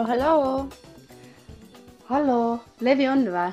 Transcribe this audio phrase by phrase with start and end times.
[0.00, 0.68] hallo, hallo.
[2.08, 3.50] hallo, levi on või?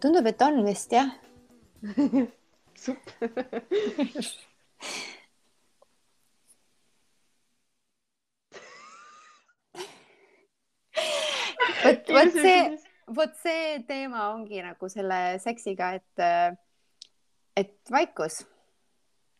[0.00, 1.10] tundub, et on vist jah
[2.84, 3.10] supp
[11.84, 12.64] vot, vot see,
[13.20, 16.26] vot see teema ongi nagu selle seksiga, et,
[17.60, 18.40] et vaikus.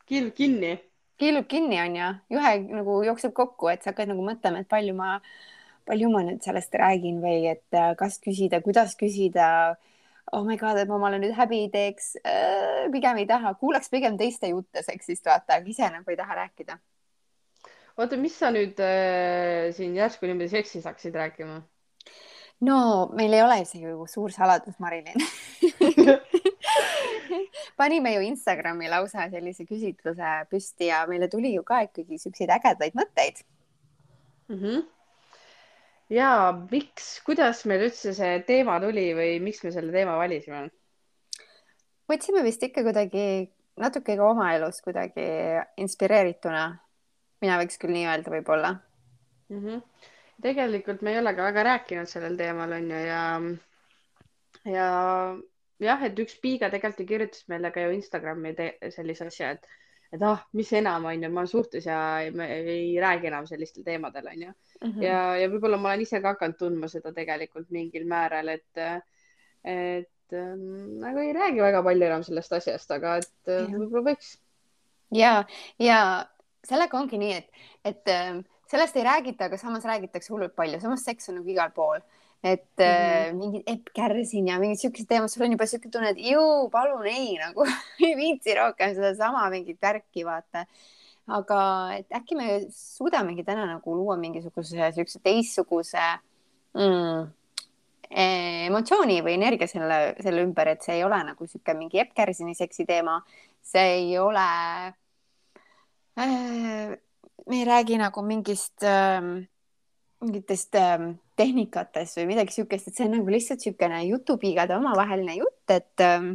[0.05, 0.77] kiilub kinni.
[1.17, 5.17] kiilub kinni, onju, juhe nagu jookseb kokku, et sa hakkad nagu mõtlema, et palju ma,
[5.87, 9.77] palju ma nüüd sellest räägin või et kas küsida, kuidas küsida
[10.33, 12.91] oh my god, et ma omale nüüd häbi ei teeks äh,.
[12.93, 16.79] pigem ei taha, kuulaks pigem teiste jutte seksist, vaata, aga ise nagu ei taha rääkida.
[17.97, 21.61] oota, mis sa nüüd äh, siin järsku niimoodi seksist hakkasid rääkima?
[22.67, 22.79] no
[23.15, 25.21] meil ei ole isegi ju suur saladus, Marilyn
[27.79, 32.99] panime ju Instagrami lausa sellise küsitluse püsti ja meile tuli ju ka ikkagi siukseid ägedaid
[32.99, 33.45] mõtteid
[34.49, 34.59] mm.
[34.59, 34.85] -hmm.
[36.13, 36.31] Ja
[36.71, 40.67] miks, kuidas meil üldse see teema tuli või miks me selle teema valisime?
[42.11, 45.25] võtsime vist ikka kuidagi natuke ka oma elust kuidagi
[45.83, 46.67] inspireerituna.
[47.43, 49.65] mina võiks küll nii öelda, võib-olla mm.
[49.65, 50.13] -hmm
[50.43, 53.23] tegelikult me ei ole ka väga rääkinud sellel teemal, on ju, ja,
[54.69, 54.89] ja
[55.83, 58.55] jah, et üks Piiga tegelikult ju kirjutas meile ka ju Instagrami
[58.95, 59.69] sellise asja, et,
[60.13, 61.99] et ah, mis enam, on ju, ma olen suhtes ja
[62.35, 64.55] me ei räägi enam sellistel teemadel, on ju.
[64.85, 65.03] Mhm.
[65.03, 68.83] ja, ja võib-olla ma olen ise ka hakanud tundma seda tegelikult mingil määral, et,
[69.65, 74.37] et ähm, nagu ei räägi väga palju enam sellest asjast, aga et äh, võib-olla võiks.
[75.17, 75.39] ja,
[75.83, 76.01] ja
[76.67, 78.37] sellega ongi nii, et, et äh,
[78.71, 82.03] sellest ei räägita, aga samas räägitakse hullult palju, samas seks on nagu igal pool.
[82.43, 83.29] Et mm -hmm.
[83.29, 86.69] äh, mingid Epp Kärsin ja mingid siuksed teemad, sul on juba siuke tunne, et jõu,
[86.71, 87.65] palun ei nagu
[88.07, 90.67] ei viitsi rohkem sedasama mingit värki vaata.
[91.27, 91.61] aga
[91.99, 96.05] et äkki me suudamegi täna nagu luua mingisuguse siukse teistsuguse
[96.75, 97.33] mm,
[98.11, 102.55] emotsiooni või energia selle, selle ümber, et see ei ole nagu sihuke mingi Epp Kärsini
[102.55, 103.17] seksiteema,
[103.63, 104.47] see ei ole
[106.19, 106.95] äh,
[107.47, 109.47] me ei räägi nagu mingist äh,,
[110.25, 111.05] mingitest äh,
[111.37, 116.31] tehnikatest või midagi siukest, et see on nagu lihtsalt niisugune jutupiigade omavaheline jutt, et äh,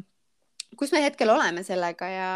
[0.77, 2.29] kus me hetkel oleme sellega ja,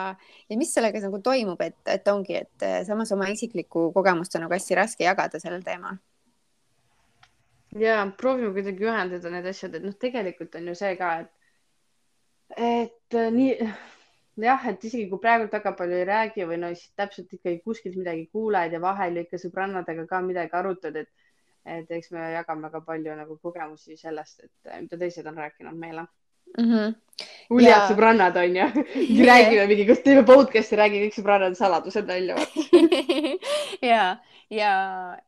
[0.49, 4.45] ja mis sellega nagu toimub, et, et ongi, et äh, samas oma isiklikku kogemust on
[4.45, 6.01] nagu hästi raske jagada sellel teemal.
[7.79, 11.51] ja proovime kuidagi ühendada need asjad, et noh, tegelikult on ju see ka, et,
[12.55, 13.69] et äh, nii
[14.43, 17.95] jah, et isegi kui praegult väga palju ei räägi või no siis täpselt ikkagi kuskilt
[17.99, 21.11] midagi kuuled ja vahel ikka sõbrannadega ka midagi arutad, et,
[21.65, 26.05] et eks me jagame ka palju nagu kogemusi sellest, et mida teised on rääkinud meile
[26.57, 26.69] mm.
[26.69, 26.93] -hmm.
[27.49, 27.87] uljad ja...
[27.89, 28.67] sõbrannad on ju
[29.31, 32.37] räägime mingi, kas teeme podcast'i, räägi kõik sõbrannade saladused välja
[33.91, 34.17] ja,
[34.49, 34.71] ja,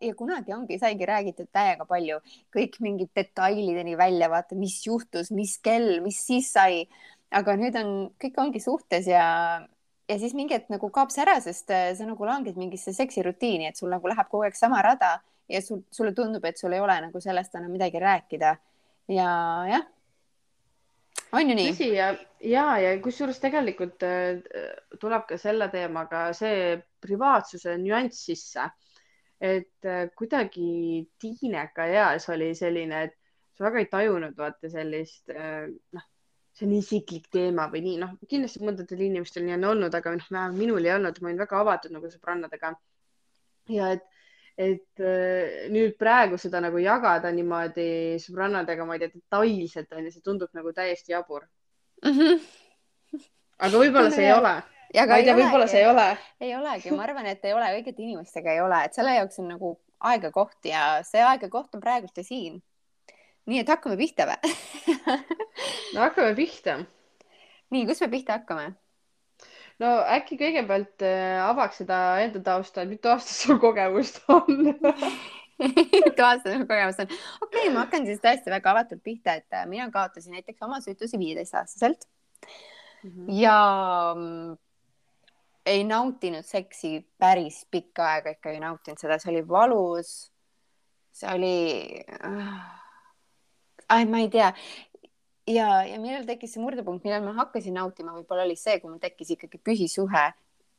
[0.02, 2.22] ja kunagi ongi, saigi räägitud täiega palju,
[2.56, 6.88] kõik mingid detailideni välja, vaata, mis juhtus, mis kell, mis siis sai
[7.36, 9.26] aga nüüd on, kõik ongi suhtes ja,
[10.08, 13.70] ja siis mingi hetk nagu kaob see ära, sest äh, sa nagu langed mingisse seksirutiini,
[13.70, 15.18] et sul nagu läheb kogu aeg sama rada
[15.50, 18.56] ja sul, sulle tundub, et sul ei ole nagu sellest enam midagi rääkida.
[19.08, 19.30] ja
[19.70, 19.86] jah,
[21.32, 21.70] on ju nii?
[21.72, 22.10] tõsi ja,
[22.44, 24.42] ja, ja kusjuures tegelikult äh,
[25.00, 28.68] tuleb ka selle teemaga see privaatsuse nüanss sisse.
[29.40, 33.18] et äh, kuidagi tiineka eas oli selline, et
[33.58, 36.08] sa väga ei tajunud vaata sellist äh, noh
[36.58, 40.56] see on isiklik teema või nii, noh, kindlasti mõndadel inimestel nii on olnud, aga noh,
[40.58, 42.72] minul ei olnud, ma olin väga avatud nagu sõbrannadega.
[43.70, 44.08] ja et,
[44.58, 50.14] et äh, nüüd praegu seda nagu jagada niimoodi sõbrannadega, ma ei tea, detailselt on ju,
[50.16, 51.46] see tundub nagu täiesti jabur
[52.04, 52.16] mm.
[52.16, 53.20] -hmm.
[53.68, 54.56] aga võib-olla see ei ole.
[54.62, 56.08] ma ei tea, võib-olla see ei ole.
[56.42, 59.54] ei olegi, ma arvan, et ei ole, õigete inimestega ei ole, et selle jaoks on
[59.54, 62.62] nagu aeg ja koht ja see aeg ja koht on praegult ja siin
[63.48, 64.54] nii et hakkame pihta või
[65.94, 66.78] no hakkame pihta.
[67.72, 68.74] nii, kust me pihta hakkame?
[69.84, 74.48] No äkki kõigepealt äh, avaks seda enda tausta, mitu aastat sul kogemust on
[75.58, 77.12] mitu aastat sul kogemust on?
[77.42, 80.82] okei okay,, ma hakkan siis tõesti väga avatult pihta, et äh, mina kaotasin näiteks oma
[80.84, 82.08] süütuse viieteistaastaselt
[83.04, 83.36] mm -hmm.
[83.42, 83.60] ja
[85.68, 90.32] ei nautinud seksi päris pikka aega ikka ei nautinud seda, see oli valus.
[91.12, 91.58] see oli
[92.24, 92.78] äh,
[93.88, 94.52] ma ei tea.
[95.48, 99.02] Ja, ja millal tekkis see murdepunkt, millal ma hakkasin nautima, võib-olla oli see, kui mul
[99.04, 100.26] tekkis ikkagi püsisuhe,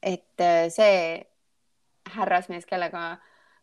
[0.02, 0.98] et äh, see
[2.14, 3.04] härrasmees, kellega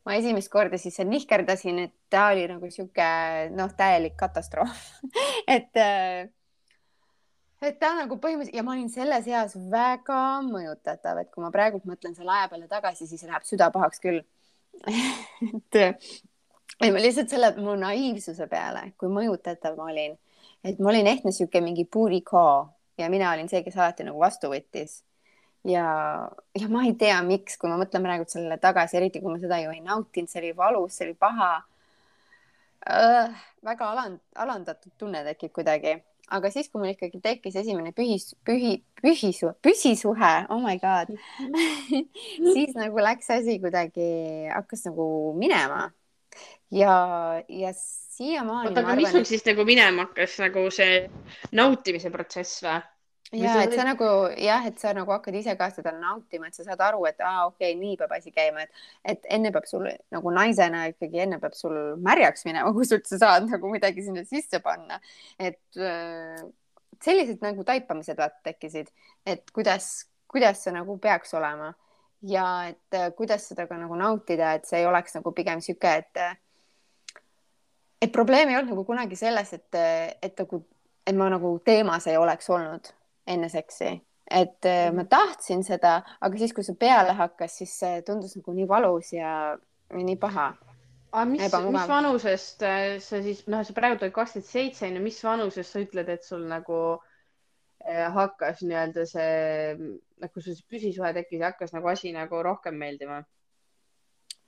[0.06, 3.06] ma esimest korda siis nihkerdasin, et ta oli nagu sihuke
[3.56, 4.84] noh, täielik katastroof
[5.58, 6.28] et äh,
[7.66, 11.88] et ta nagu põhimõtteliselt ja ma olin selles eas väga mõjutatav, et kui ma praegult
[11.90, 14.22] mõtlen selle aja peale tagasi, siis läheb süda pahaks küll
[15.56, 20.18] et ei, ma lihtsalt selle mu naiivsuse peale, kui mõjutatav ma olin,
[20.66, 22.56] et ma olin ehtne sihuke mingi puurikoo
[22.98, 25.02] ja mina olin see, kes alati nagu vastu võttis.
[25.66, 25.86] ja,
[26.58, 29.62] ja ma ei tea, miks, kui ma mõtlen praegu sellele tagasi, eriti kui ma seda
[29.64, 31.54] ju ei nautinud, see oli valus, see oli paha
[32.90, 33.46] äh,.
[33.66, 35.98] väga aland, alandatud tunne tekib kuidagi
[36.34, 41.12] aga siis, kui mul ikkagi tekkis esimene pühis, pühi, pühisu, püsisuhe, oh my god
[42.56, 44.10] siis nagu läks asi kuidagi,
[44.54, 45.08] hakkas nagu
[45.38, 45.90] minema.
[46.72, 46.96] Ja,
[47.50, 48.70] ja siiamaani.
[48.70, 49.30] oota, aga mis sul et...
[49.30, 51.06] siis nagu minema hakkas, nagu see
[51.56, 52.82] nautimise protsess või?
[53.42, 54.08] ja et sa nagu
[54.40, 57.48] jah, et sa nagu hakkad ise ka seda nautima, et sa saad aru, et aa,
[57.50, 58.84] okei okay,, nii peab asi käima, et,
[59.16, 63.20] et enne peab sul nagu naisena ikkagi enne peab sul märjaks minema, kui sa üldse
[63.22, 65.02] saad nagu midagi sinna sisse panna.
[65.40, 66.44] et äh,
[67.04, 68.92] sellised nagu taipamised vaata tekkisid,
[69.28, 71.74] et kuidas, kuidas see nagu peaks olema
[72.26, 75.94] ja et äh, kuidas seda ka nagu nautida, et see ei oleks nagu pigem sihuke,
[76.02, 76.24] et
[78.02, 79.78] et probleem ei olnud nagu kunagi selles, et,
[80.22, 80.62] et nagu,
[81.08, 82.92] et ma nagu teemas ei oleks olnud
[83.32, 83.96] enne seksi,
[84.30, 88.54] et äh, ma tahtsin seda, aga siis, kui see peale hakkas, siis see tundus nagu
[88.54, 89.56] nii valus ja
[89.96, 90.52] nii paha.
[91.16, 95.04] aga mis, mis vanusest äh, sa siis, noh, sa praegu oled kakskümmend seitse, on ju,
[95.06, 97.15] mis vanusest sa ütled, et sul nagu äh,
[97.86, 99.76] hakkas nii-öelda see,
[100.22, 103.22] nagu sul see püsisuhe tekkis ja hakkas nagu asi nagu rohkem meeldima?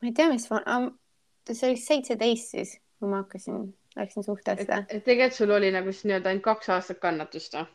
[0.01, 3.67] ma ei tea, mis see oli seitseteist siis, kui ma hakkasin,
[3.97, 4.81] läksin suhtesse.
[4.89, 7.69] et tegelikult sul oli nagu siis nii-öelda ainult kaks aastat kannatust või?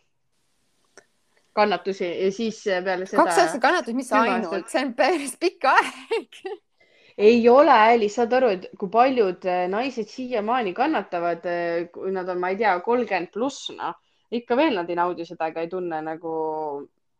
[1.52, 3.22] kannatusi ja siis peale seda.
[3.22, 6.42] kaks aastat kannatust, mis ainult, see on päris pikk aeg
[7.18, 12.28] ei ole, Alice, saad aru, et kui paljud eh, naised siiamaani kannatavad, eh, kui nad
[12.32, 13.98] on, ma ei tea, kolmkümmend pluss, noh,
[14.32, 16.34] ikka veel nad ei naudi seda ega ei tunne nagu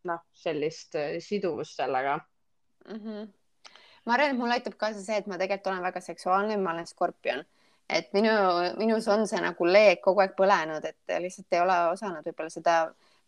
[0.08, 2.98] noh, sellist eh, siduvust sellega mm.
[2.98, 3.28] -hmm.
[4.04, 6.86] ma arvan, et mul aitab kaasa see, et ma tegelikult olen väga seksuaalne, ma olen
[6.86, 7.44] skorpion,
[7.88, 8.32] et minu,
[8.78, 12.76] minus on see nagu leek kogu aeg põlenud, et lihtsalt ei ole osanud võib-olla seda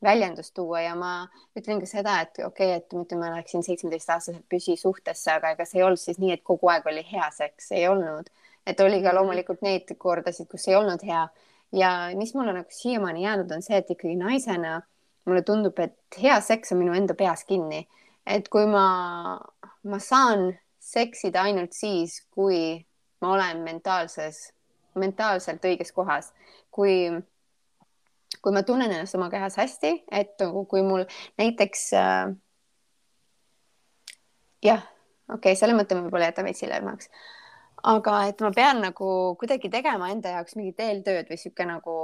[0.04, 1.12] väljendust tuua ja ma
[1.56, 5.80] ütlen ka seda, et okei okay,, et ütleme, ma läksin seitsmeteistaastaselt püsisuhtesse, aga ega see
[5.80, 8.30] ei olnud siis nii, et kogu aeg oli hea seks, ei olnud.
[8.66, 11.26] et oli ka loomulikult neid kordasid, kus ei olnud hea
[11.74, 14.80] ja mis mulle nagu siiamaani jäänud, on see, et ikkagi naisena
[15.26, 17.84] mulle tundub, et hea seks on minu enda peas kinni,
[18.26, 18.86] et kui ma,
[19.82, 20.52] ma saan
[20.84, 22.78] seksida ainult siis, kui
[23.24, 24.50] ma olen mentaalses,
[25.00, 26.32] mentaalselt õiges kohas,
[26.70, 27.08] kui
[28.44, 31.06] kui ma tunnen ennast oma kehas hästi, et kui mul
[31.40, 32.34] näiteks äh,
[34.64, 34.82] jah,
[35.28, 37.08] okei okay,, selle mõtte ma võib-olla jätan veits hiljemaks.
[37.84, 39.08] Aga et ma pean nagu
[39.40, 41.96] kuidagi tegema enda jaoks mingit eeltööd või sihuke nagu,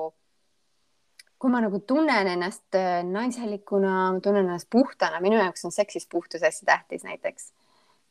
[1.40, 6.44] kui ma nagu tunnen ennast äh, naiselikuna, tunnen ennast puhtana, minu jaoks on seksis puhtus
[6.44, 7.52] hästi tähtis näiteks.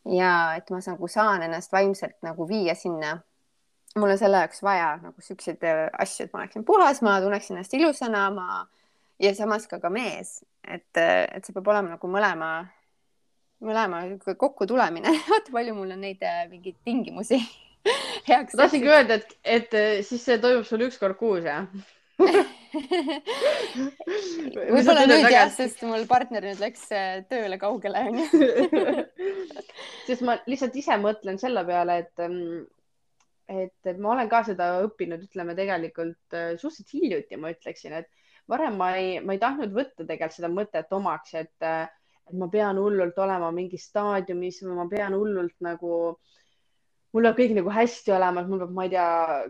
[0.09, 3.19] ja et ma nagu saan ennast vaimselt nagu viia sinna
[3.95, 7.57] mul on selle jaoks vaja nagu siukseid äh, asju, et ma oleksin puhas, ma tunneksin
[7.57, 8.65] ennast ilusana, ma
[9.19, 12.51] ja samas ka ka mees, et, äh, et see peab olema nagu mõlema,
[13.63, 14.03] mõlema
[14.39, 17.39] kokkutulemine vaata palju mul on neid äh, mingeid tingimusi
[18.29, 18.53] heaks.
[18.55, 19.69] ma tahtsingi öelda, et, et
[20.07, 21.67] siis see toimub sul üks kord kuus, jah?
[24.59, 26.83] Võib-olla nüüd jah, sest mul partner nüüd läks
[27.31, 28.25] tööle kaugele onju
[30.09, 32.67] sest ma lihtsalt ise mõtlen selle peale, et mm,
[33.49, 38.09] et, et ma olen ka seda õppinud, ütleme tegelikult äh, suhteliselt hiljuti, ma ütleksin, et
[38.49, 41.87] varem ma ei, ma ei tahtnud võtta tegelikult seda mõtet omaks, et, äh,
[42.29, 45.93] et ma pean hullult olema mingis staadiumis või ma pean hullult nagu,
[47.13, 49.07] mul peab kõik nagu hästi olema, et mul peab, ma ei tea,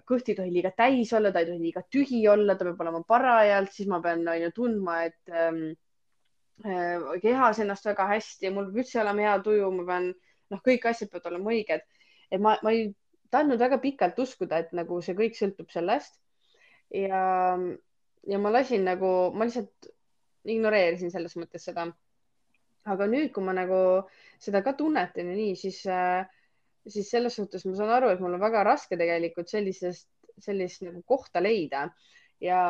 [0.08, 3.04] kõht ei tohi liiga täis olla, ta ei tohi liiga tühi olla, ta peab olema
[3.08, 5.60] parajalt, siis ma pean on ju tundma, et ähm,
[6.64, 10.10] äh, kehas ennast väga hästi, mul peab üldse olema hea tuju, ma pean,
[10.56, 11.86] noh, kõik asjad peavad olema õiged.
[12.30, 12.90] et ma, ma ei
[13.34, 16.20] tahtnud väga pikalt uskuda, et nagu see kõik sõltub sellest.
[16.96, 17.22] ja,
[18.26, 19.92] ja ma lasin nagu, ma lihtsalt
[20.50, 21.90] ignoreerisin selles mõttes seda.
[22.90, 23.80] Aga nüüd, kui ma nagu
[24.42, 25.82] seda ka tunnetan ja nii, siis,
[26.90, 31.04] siis selles suhtes ma saan aru, et mul on väga raske tegelikult sellisest, sellist nagu
[31.08, 31.88] kohta leida
[32.42, 32.62] ja,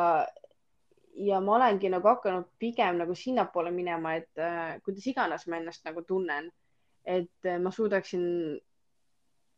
[1.14, 5.86] ja ma olengi nagu hakanud pigem nagu sinnapoole minema, et äh, kuidas iganes ma ennast
[5.86, 6.50] nagu tunnen,
[7.04, 8.26] et äh, ma suudaksin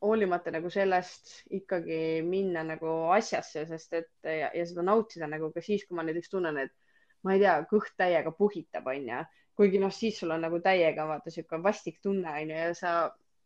[0.02, 5.62] hoolimata nagu sellest ikkagi minna nagu asjasse, sest et ja, ja seda nautida nagu ka
[5.62, 6.74] siis, kui ma näiteks tunnen, et
[7.22, 9.22] ma ei tea, kõht täiega puhitab, onju.
[9.56, 12.92] Kuigi noh, siis sul on nagu täiega vaata sihuke vastik tunne onju ja sa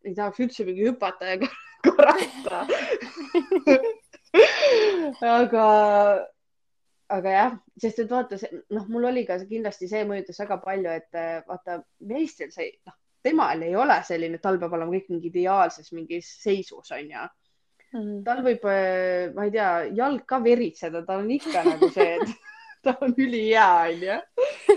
[0.04, 1.38] ei tahaks üldse mingi hüpata ja
[1.86, 2.64] korrata
[5.26, 5.64] aga,
[7.16, 8.38] aga jah, sest et vaata,
[8.74, 12.96] noh, mul oli ka kindlasti see mõjutas väga palju, et vaata meestel see, noh
[13.26, 17.24] temal ei ole selline, tal peab olema kõik mingi ideaalses mingis seisus, onju.
[17.94, 18.20] mm.
[18.26, 22.28] tal võib, äh, ma ei tea, jalg ka veritseda, tal on ikka nagu see, et
[22.86, 24.20] ta on ülihea, onju.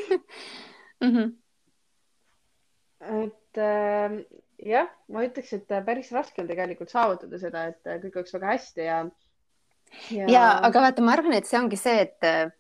[0.99, 1.31] Mhm.
[2.99, 4.15] et äh,
[4.67, 8.87] jah, ma ütleks, et päris raske on tegelikult saavutada seda, et kõik oleks väga hästi
[8.87, 8.97] ja,
[10.11, 10.25] ja....
[10.27, 12.51] ja aga vaata, ma arvan, et see ongi see, et äh,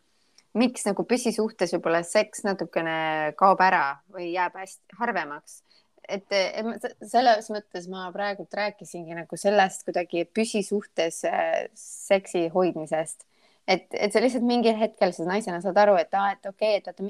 [0.57, 5.59] miks nagu püsisuhtes võib-olla seks natukene kaob ära või jääb hästi harvemaks
[6.09, 13.25] et, et selles mõttes ma praegult rääkisingi nagu sellest kuidagi püsisuhtes äh, seksi hoidmisest,
[13.69, 16.81] et, et sa lihtsalt mingil hetkel sa naisena saad aru, et aa, et okei okay,,
[16.81, 17.05] et vaata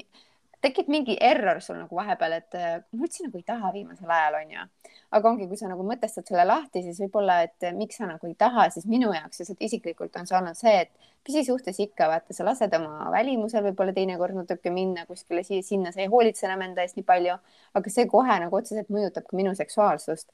[0.60, 4.40] tekib mingi error sul nagu vahepeal, et äh, ma üldse nagu ei taha viimasel ajal
[4.42, 4.66] onju
[5.10, 8.36] aga ongi, kui sa nagu mõtestad selle lahti, siis võib-olla, et miks sa nagu ei
[8.38, 12.46] taha, siis minu jaoks lihtsalt isiklikult on see olnud see, et püsisuhtes ikka vaata, sa
[12.46, 16.98] lased oma välimusel võib-olla teinekord natuke minna kuskile siia-sinna, sa ei hoolitse enam enda eest
[16.98, 17.34] nii palju,
[17.80, 20.30] aga see kohe nagu otseselt mõjutab ka minu seksuaalsust.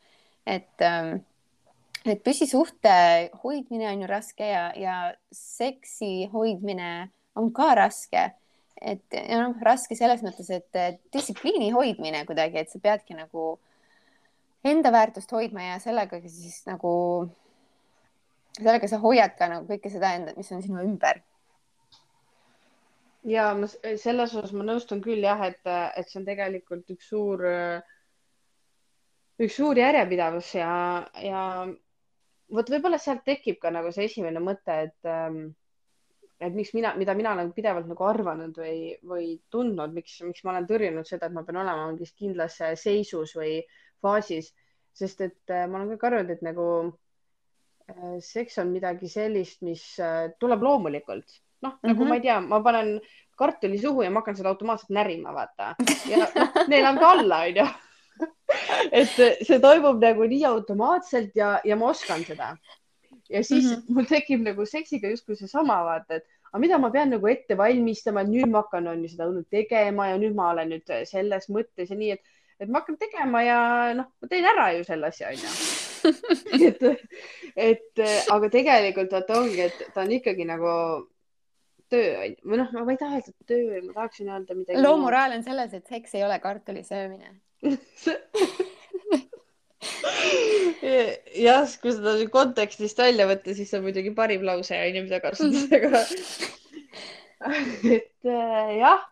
[0.46, 1.16] et ähm,
[2.06, 2.96] et püsisuhte
[3.42, 4.96] hoidmine on ju raske ja, ja
[5.32, 8.28] seksi hoidmine on ka raske.
[8.80, 13.54] Et noh, raske selles mõttes, et distsipliini hoidmine kuidagi, et sa peadki nagu
[14.66, 16.92] enda väärtust hoidma ja sellega siis nagu,
[18.58, 21.22] sellega sa hoiad ka nagu kõike seda enda, mis on sinu ümber.
[23.26, 27.42] ja ma selles osas ma nõustun küll jah, et, et see on tegelikult üks suur,
[29.42, 30.70] üks suur järjepidevus ja,
[31.18, 31.42] ja
[32.52, 35.10] vot võib-olla sealt tekib ka nagu see esimene mõte, et
[36.40, 40.52] et miks mina, mida mina olen pidevalt nagu arvanud või, või tundnud, miks, miks ma
[40.52, 44.52] olen tõrjunud seda, et ma pean olema mingis kindlas seisus või äh, faasis,
[44.96, 46.68] sest et äh, ma olen kõik arvanud, et nagu
[47.90, 51.42] äh, seks on midagi sellist, mis äh, tuleb loomulikult.
[51.64, 51.88] noh mm, -hmm.
[51.88, 52.08] nagu mhm.
[52.08, 53.00] ma ei tea, ma panen
[53.36, 55.74] kartuli suhu ja ma hakkan seda automaatselt närima, vaata.
[56.10, 57.66] ja noh, neelan ka alla, onju.
[59.00, 59.16] et
[59.48, 62.54] see toimub nagu nii automaatselt ja, ja ma oskan seda.
[63.30, 63.94] Ja siis mm -hmm.
[63.94, 68.22] mul tekib nagu seksiga justkui seesama, vaata, et aga mida ma pean nagu ette valmistama,
[68.22, 71.90] et nüüd ma hakkan, on ju, seda tegema ja nüüd ma olen nüüd selles mõttes
[71.90, 72.22] ja nii, et
[72.60, 73.58] et ma hakkan tegema ja
[73.96, 75.48] noh, ma teen ära ju selle asja onju
[76.68, 76.82] et,
[77.56, 78.02] et
[78.32, 80.72] aga tegelikult vaata ongi, et ta on ikkagi nagu
[81.92, 84.82] töö või noh, ma ei taha öelda töö, ma tahaksin öelda midagi.
[84.82, 87.34] loo moraal on selles, et seks ei ole kartuli söömine
[91.46, 96.04] jah, kui seda kontekstist välja võtta, siis see on muidugi parim lause onju, mida kasutada,
[97.96, 99.04] et äh, jah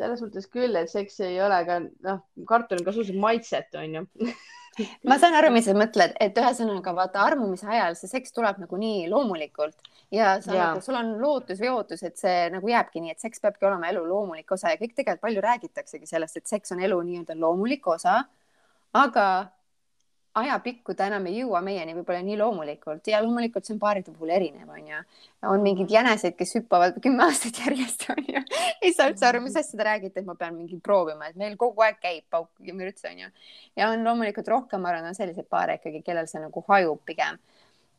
[0.00, 4.06] selles mõttes küll, et seks ei ole ka noh, kartul on ka suhteliselt maitset, onju
[5.08, 8.80] ma saan aru, mis sa mõtled, et ühesõnaga vaata armumise ajal see seks tuleb nagu
[8.80, 10.68] nii loomulikult ja sa ja.
[10.70, 13.90] nagu, sul on lootus või ootus, et see nagu jääbki nii, et seks peabki olema
[13.92, 17.86] elu loomulik osa ja kõik tegelikult palju räägitaksegi sellest, et seks on elu nii-öelda loomulik
[17.90, 18.22] osa.
[18.96, 19.26] aga
[20.34, 24.30] ajapikku ta enam ei jõua meieni võib-olla nii loomulikult ja loomulikult see on paaride puhul
[24.30, 25.00] erinev, onju.
[25.50, 28.42] on mingeid jäneseid, kes hüppavad kümme aastat järjest, onju.
[28.80, 31.56] ei saa üldse aru, mis asja te räägite, et ma pean mingi proovima, et meil
[31.58, 33.32] kogu aeg käib pauk ja mürts, onju.
[33.80, 37.40] ja on loomulikult rohkem, ma arvan, on selliseid paare ikkagi, kellel see nagu hajub pigem.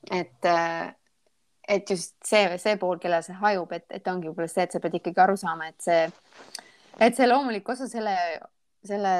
[0.10, 0.94] et, äh,
[1.68, 4.80] et just see, see pool, kellel see hajub, et, et ongi võib-olla see, et sa
[4.80, 6.08] pead ikkagi aru saama, et see,
[7.00, 8.16] et see loomulik osa selle,
[8.88, 9.18] selle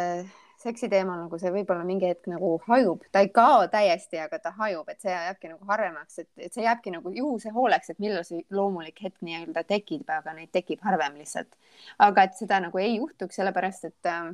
[0.62, 4.54] seksi teemal nagu see võib-olla mingi hetk nagu hajub, ta ei kao täiesti, aga ta
[4.58, 8.26] hajub, et see jääbki nagu harvemaks, et, et see jääbki nagu juhuse hooleks, et millal
[8.28, 11.52] see loomulik hetk nii-öelda tekib, aga neid tekib harvem lihtsalt.
[12.00, 14.32] aga et seda nagu ei juhtuks, sellepärast et äh,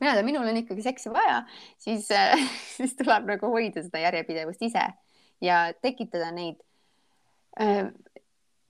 [0.00, 1.42] mina tean, minul on ikkagi seksi vaja,
[1.78, 2.36] siis äh,,
[2.76, 4.88] siis tuleb nagu hoida seda järjepidevust ise
[5.44, 6.62] ja tekitada neid
[7.60, 7.92] äh,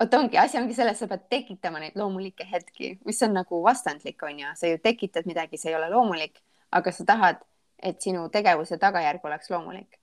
[0.01, 4.21] vot ongi, asi ongi selles, sa pead tekitama neid loomulikke hetki, mis on nagu vastandlik,
[4.27, 6.43] on ju, sa ju tekitad midagi, see ei ole loomulik
[6.73, 7.43] aga sa tahad,
[7.83, 9.99] et sinu tegevuse tagajärg oleks loomulik.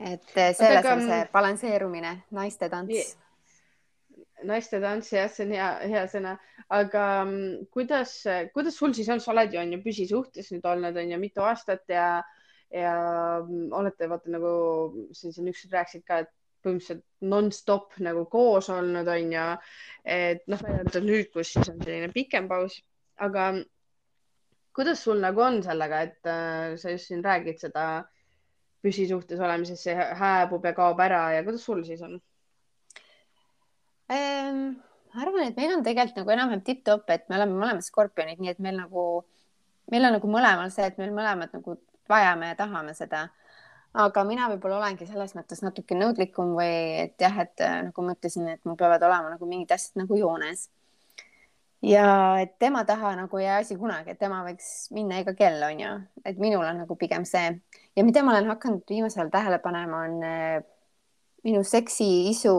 [0.00, 3.16] et eh, selles Oota, on see balansseerumine, naiste tants.
[4.48, 6.36] naiste tants, jah, see on hea, hea sõna,
[6.72, 8.14] aga mm, kuidas,
[8.54, 11.44] kuidas sul siis on, sa oled ju on ju püsisuhtes nüüd olnud on ju mitu
[11.44, 12.22] aastat ja,
[12.72, 12.94] ja
[13.42, 14.52] mm, olete vaata nagu
[15.12, 16.32] siin, siin ükskord rääkisid ka, et
[16.64, 19.44] põhimõtteliselt nonstop nagu koos olnud, on ju.
[20.04, 22.80] et noh, välja arvatud nüüd, kus siis on selline pikem paus,
[23.20, 23.50] aga
[24.80, 27.86] kuidas sul nagu on sellega, et äh, sa just siin räägid seda
[28.80, 32.16] püsisuhtes olemisest, see hääbub ja kaob ära ja kuidas sul siis on
[34.08, 34.78] ähm,?
[35.10, 38.52] ma arvan, et meil on tegelikult nagu enam-vähem tipp-topp, et me oleme mõlemad skorpionid, nii
[38.54, 39.04] et meil nagu,
[39.90, 41.76] meil on nagu mõlemal see, et meil mõlemad nagu
[42.10, 43.28] vajame ja tahame seda.
[43.90, 48.14] aga mina võib-olla olengi selles mõttes natuke nõudlikum või et jah, et äh, nagu ma
[48.14, 50.68] ütlesin, et mul peavad olema nagu mingid asjad nagu joones
[51.82, 55.62] ja et tema taha nagu ei jää asi kunagi, et tema võiks minna iga kell,
[55.64, 55.94] on ju,
[56.24, 57.54] et minul on nagu pigem see.
[57.96, 60.60] Ja mida ma olen hakanud viimasel ajal tähele panema, on eh,
[61.44, 62.54] minu seksiisu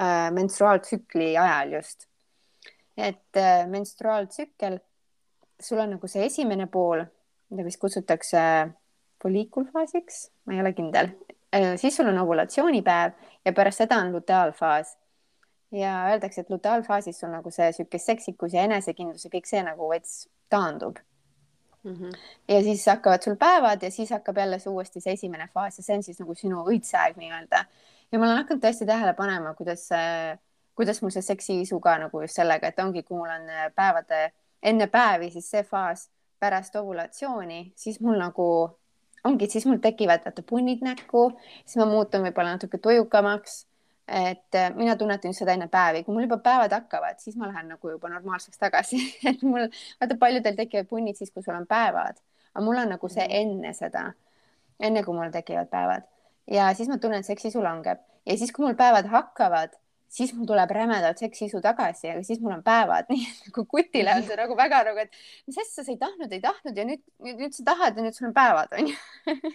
[0.00, 2.08] äh, menstruaaltsükli ajal just.
[2.96, 4.78] et äh, menstruaaltsükkel,
[5.60, 7.00] sul on nagu see esimene pool,
[7.50, 8.40] mida vist kutsutakse
[9.22, 11.08] folliikulfaasiks, ma ei ole kindel.
[11.54, 13.12] Äh,, siis sul on ovulatsioonipäev
[13.44, 14.96] ja pärast seda on luteaalfaas
[15.72, 19.88] ja öeldakse, et luteaalfaasis sul nagu see sihuke seksikus ja enesekindlus ja kõik see nagu
[19.88, 20.98] veits taandub
[21.84, 21.94] mm.
[21.94, 22.18] -hmm.
[22.48, 25.84] ja siis hakkavad sul päevad ja siis hakkab jälle see uuesti see esimene faas ja
[25.84, 27.64] see on siis nagu sinu õitseaeg nii-öelda.
[28.12, 29.88] ja ma olen hakanud tõesti tähele panema, kuidas,
[30.74, 34.86] kuidas mul see seksiisu ka nagu just sellega, et ongi, kui mul on päevade enne
[34.86, 36.10] päevi, siis see faas
[36.40, 38.46] pärast ovulatsiooni, siis mul nagu
[39.24, 41.30] ongi, siis mul tekivad vaata punnid näkku,
[41.64, 43.66] siis ma muutun võib-olla natuke tujukamaks
[44.12, 47.70] et äh, mina tunnetan seda enne päevi, kui mul juba päevad hakkavad, siis ma lähen
[47.72, 49.00] nagu juba normaalseks tagasi.
[49.30, 49.68] Et mul,
[50.00, 52.20] vaata paljudel tekivad punnid siis, kui sul on päevad,
[52.52, 53.36] aga mul on nagu see mhm.
[53.40, 54.06] enne seda,
[54.80, 56.08] enne kui mul tekivad päevad.
[56.50, 58.02] Ja siis ma tunnen, et seksisu langeb.
[58.26, 59.78] Ja siis, kui mul päevad hakkavad,
[60.12, 64.14] siis mul tuleb rämedalt seksisu tagasi, aga siis mul on päevad, nii et nagu kutile
[64.16, 67.02] on see nagu väga nagu, et mis asja sa ei tahtnud, ei tahtnud ja nüüd,
[67.24, 68.96] nüüd, nüüd sa tahad ja nüüd sul on päevad, onju.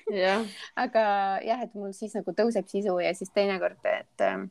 [0.86, 1.08] aga
[1.46, 4.50] jah, et mul siis nagu tõuseb sisu ja siis teinekord, et ähm,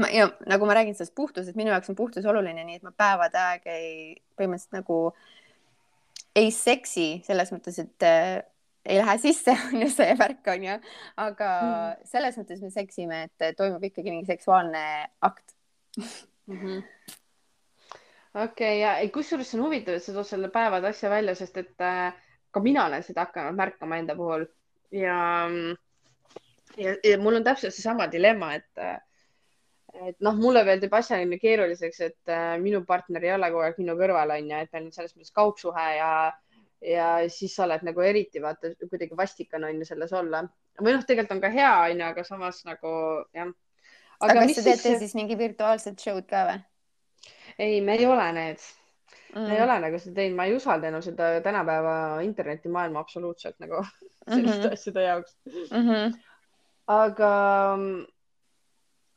[0.00, 2.94] ma ja nagu ma räägin sellest puhtusest, minu jaoks on puhtus oluline, nii et ma
[2.96, 3.96] päevade aeg ei,
[4.40, 5.00] põhimõtteliselt nagu
[6.36, 8.40] ei seksi selles mõttes, et äh,
[8.86, 10.76] ei lähe sisse, on ju see värk, on ju,
[11.26, 12.08] aga mm.
[12.12, 14.82] selles mõttes me seksime, et toimub ikkagi mingi seksuaalne
[15.26, 15.56] akt.
[16.46, 16.82] Mm -hmm..
[18.34, 21.56] okei okay,, ja kusjuures see on huvitav, et sa tood selle päevade asja välja, sest
[21.56, 22.14] et äh,
[22.50, 24.46] ka mina olen seda hakanud märkama enda puhul.
[24.94, 25.48] Ja,
[26.76, 29.00] ja, ja mul on täpselt seesama dilemma, et äh,
[30.04, 33.64] et noh, mulle veel teeb asja nii keeruliseks, et äh, minu partner ei ole kogu
[33.64, 36.10] aeg minu kõrval, on ju, et meil on selles mõttes kaugsuhe ja
[36.84, 40.42] ja siis sa oled nagu eriti vaata kuidagi vastik on on ju selles olla
[40.80, 42.94] või noh, tegelikult on ka hea on ju, aga samas nagu
[43.34, 43.52] jah.
[44.20, 46.58] aga, aga kas te teete siis, siis mingi virtuaalset show'd ka või?
[47.58, 50.90] ei, me ei ole need mm., me ei ole nagu seda teinud, ma ei usalda
[50.90, 53.82] enam seda tänapäeva internetimaailma absoluutselt nagu
[54.28, 54.72] selliste mm -hmm.
[54.72, 55.88] asjade jaoks mm.
[55.88, 56.18] -hmm.
[56.86, 57.32] aga,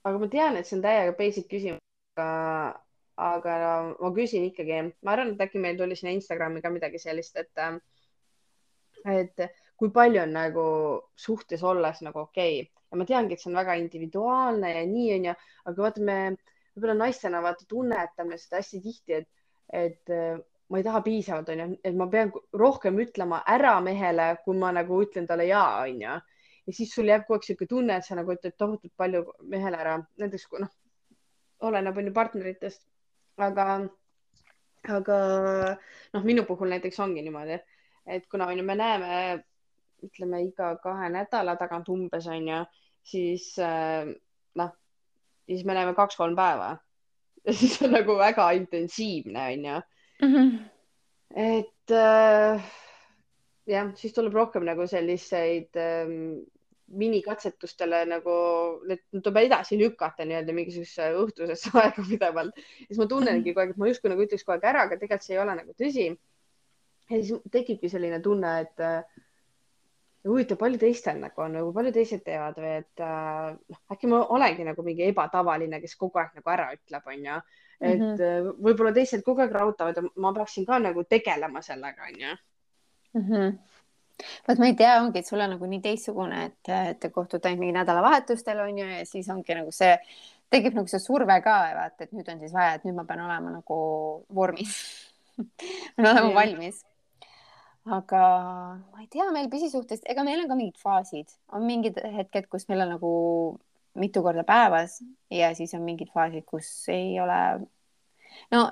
[0.04, 1.84] aga ma tean, et see on täiega basic küsimus,
[2.15, 2.80] aga
[3.19, 3.55] aga
[3.99, 7.63] ma küsin ikkagi, ma arvan, et äkki meil tuli sinna Instagrami ka midagi sellist, et,
[9.05, 10.67] et kui palju on nagu
[11.19, 12.69] suhtes olles nagu okei okay.
[12.91, 15.36] ja ma teangi, et see on väga individuaalne ja nii onju,
[15.71, 16.17] aga vaata, me
[16.75, 19.29] võib-olla naistena vaata tunnetame seda hästi tihti, et,
[19.75, 20.13] et
[20.69, 22.32] ma ei taha piisavalt, onju, et ma pean
[22.63, 26.19] rohkem ütlema ära mehele, kui ma nagu ütlen talle ja, onju.
[26.69, 29.79] ja siis sul jääb kogu aeg sihuke tunne, et sa nagu ütled tohutult palju mehele
[29.82, 30.71] ära, näiteks kui noh,
[31.67, 32.86] oleneb onju partneritest
[33.41, 33.67] aga,
[34.95, 35.19] aga
[36.13, 37.60] noh, minu puhul näiteks ongi niimoodi,
[38.08, 39.13] et kuna on ju, me näeme,
[40.04, 42.60] ütleme iga kahe nädala tagant umbes on ju,
[43.12, 44.12] siis äh,
[44.60, 44.75] noh,
[45.47, 46.78] siis me näeme kaks-kolm päeva
[47.45, 49.82] ja siis on nagu väga intensiivne on ju
[50.21, 50.34] mm.
[50.36, 50.60] -hmm.
[51.36, 52.63] et äh,
[53.67, 56.43] jah, siis tuleb rohkem nagu selliseid ähm,
[56.97, 58.34] minikatsetustele nagu
[58.89, 62.60] need tuleb edasi lükata nii-öelda mingisugusesse õhtusesse aega pidevalt.
[62.88, 65.28] siis ma tunnengi kogu aeg, et ma justkui nagu ütleks kogu aeg ära, aga tegelikult
[65.28, 66.08] see ei ole nagu tõsi.
[67.10, 69.21] ja siis tekibki selline tunne, et äh,
[70.28, 74.21] huvitav, palju teistel nagu on, nagu palju teised teevad või et äh, noh, äkki ma
[74.36, 77.39] olengi nagu mingi ebatavaline, kes kogu aeg nagu ära ütleb, onju.
[77.80, 78.54] et mm -hmm.
[78.60, 82.38] võib-olla teised kogu aeg raudavad ja ma peaksin ka nagu tegelema sellega, onju.
[84.47, 87.49] Vot ma ei tea, ongi, et sul on nagu nii teistsugune, et, et te kohtute
[87.49, 89.93] ainult mingi nädalavahetustel on ju ja siis ongi nagu see,
[90.53, 93.23] tekib nagu see surve ka, vaata, et nüüd on siis vaja, et nüüd ma pean
[93.25, 93.79] olema nagu
[94.36, 94.75] vormis
[95.95, 96.84] pean olema valmis.
[97.89, 98.23] aga
[98.82, 102.67] ma ei tea, meil pisisuhtes, ega meil on ka mingid faasid, on mingid hetked, kus
[102.69, 103.13] meil on nagu
[103.99, 104.99] mitu korda päevas
[105.34, 107.39] ja siis on mingid faasid, kus ei ole.
[108.53, 108.67] no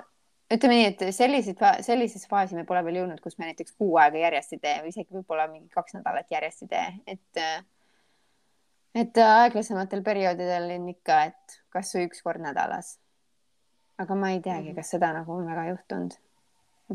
[0.53, 4.21] ütleme nii, et selliseid, sellisesse faasi me pole veel jõudnud, kus me näiteks kuu aega
[4.21, 7.41] järjest ei tee või isegi võib-olla mingi kaks nädalat järjest ei tee, et
[8.97, 12.95] et aeglasematel perioodidel on ikka, et kasvõi üks kord nädalas.
[13.97, 16.15] aga ma ei teagi, kas seda nagu on väga juhtunud.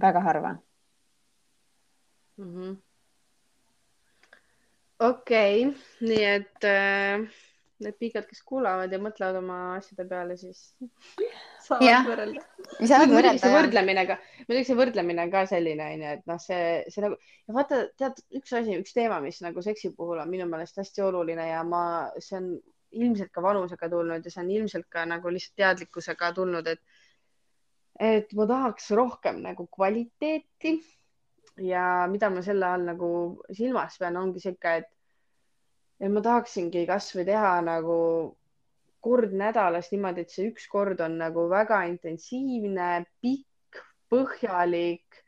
[0.00, 0.56] väga harva
[2.36, 2.76] mm -hmm..
[4.98, 7.28] okei okay., nii et äh,
[7.84, 10.62] need piigad, kes kuulavad ja mõtlevad oma asjade peale, siis
[11.66, 12.44] saavad võrrelda.
[12.80, 13.42] saavad võrrelda.
[13.42, 17.56] see võrdlemine ka, muidugi see võrdlemine ka selline onju, et noh, see, see nagu ja
[17.58, 21.48] vaata, tead, üks asi, üks teema, mis nagu seksi puhul on minu meelest hästi oluline
[21.50, 21.84] ja ma,
[22.18, 22.52] see on
[22.92, 26.82] ilmselt ka vanusega tulnud ja see on ilmselt ka nagu lihtsalt teadlikkusega tulnud, et
[28.02, 30.78] et ma tahaks rohkem nagu kvaliteeti
[31.60, 33.08] ja mida ma selle all nagu
[33.52, 34.88] silmas pean, ongi sihuke, et
[36.02, 37.98] et ma tahaksingi kasvõi teha nagu
[39.02, 42.90] kord nädalas niimoodi, et see üks kord on nagu väga intensiivne,
[43.22, 43.80] pikk,
[44.12, 45.22] põhjalik,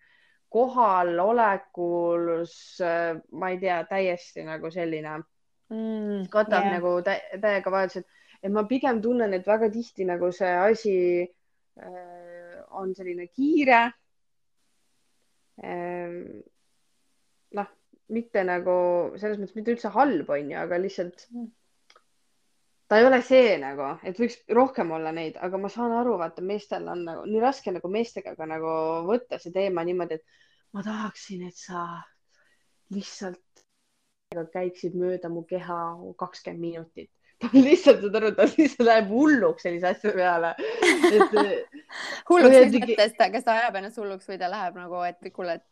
[0.54, 2.54] kohalolekus,
[3.34, 6.76] ma ei tea, täiesti nagu selline mm,, katab yeah.
[6.76, 8.06] nagu tä täiega vajadused,
[8.42, 10.96] et ma pigem tunnen, et väga tihti nagu see asi
[11.82, 13.82] äh, on selline kiire
[15.58, 16.44] äh,.
[18.12, 18.74] Mitte nagu
[19.16, 21.52] selles mõttes mitte üldse halb, onju, aga lihtsalt mm
[22.88, 26.44] ta ei ole see nagu, et võiks rohkem olla neid, aga ma saan aru, vaata,
[26.44, 28.74] meestel on nagu nii raske nagu meestega ka nagu
[29.08, 31.86] võtta see teema niimoodi, et ma tahaksin, et sa
[32.94, 33.40] lihtsalt
[34.52, 35.78] käiksid mööda mu keha
[36.20, 37.10] kakskümmend minutit.
[37.42, 41.34] ta lihtsalt, saad aru, ta lihtsalt läheb hulluks sellise asja peale et....
[42.30, 45.66] hulluks mis mõttes, kas ta ajab ennast hulluks või ta läheb nagu, et kuule, et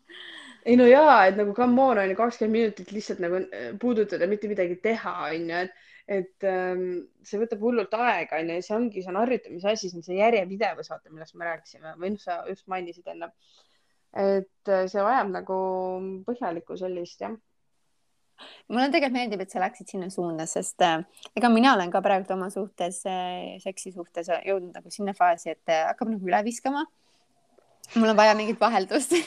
[0.64, 3.40] ei no jaa, et nagu come on, on ju, kakskümmend minutit lihtsalt nagu
[3.82, 6.86] puudutada, mitte midagi teha, on ju, et et ähm,
[7.24, 10.18] see võtab hullult aega, onju, ja see ongi, see on harjutamise asi, see on see
[10.18, 13.30] järjepidevus, vaata, millest me rääkisime või noh, sa just mainisid enne.
[14.12, 15.56] et äh, see vajab nagu
[16.26, 17.38] põhjalikku sellist, jah
[18.72, 21.04] mulle tegelikult meeldib, et sa läksid sinna suunda, sest äh,
[21.38, 25.70] ega mina olen ka praegu oma suhtes äh,, seksi suhtes jõudnud nagu sinna faasi, et
[25.70, 26.84] äh, hakkab nagu üle viskama.
[27.94, 29.14] mul on vaja mingit vaheldust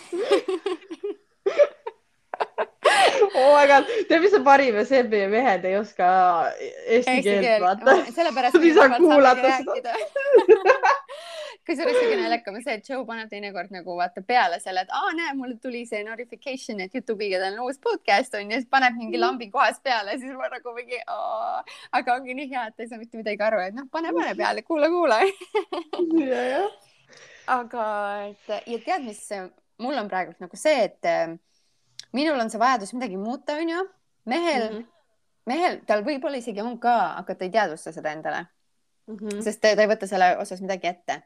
[3.35, 6.09] oh my god, tead, mis on parim, see, et meie mehed ei oska
[6.59, 7.97] eesti keelt vaata.
[8.15, 9.95] sellepärast ei saa kuulata seda.
[11.65, 15.13] kusjuures kõige naljakam on see, et Joe paneb teinekord nagu vaata peale selle, et aa,
[15.17, 18.97] näe, mulle tuli see notification, et Youtube'iga tal on uus podcast on ju, siis paneb
[18.99, 20.99] mingi lambi kohas peale, siis ma nagu mingi,
[21.99, 24.65] aga ongi nii hea, et ei saa mitte midagi aru, et noh, pane, pane peale,
[24.67, 25.21] kuula, kuula.
[27.55, 27.83] Aga,
[28.25, 29.19] et ja tead, mis
[29.81, 31.05] mul on praegult nagu see, et
[32.15, 33.85] minul on see vajadus midagi muuta, onju.
[34.25, 34.85] mehel mm, -hmm.
[35.51, 38.45] mehel, tal võib-olla isegi on ka, aga ta ei teadvusta seda endale
[39.07, 39.15] mm.
[39.15, 39.41] -hmm.
[39.41, 41.21] sest ta, ta ei võta selle osas midagi ette.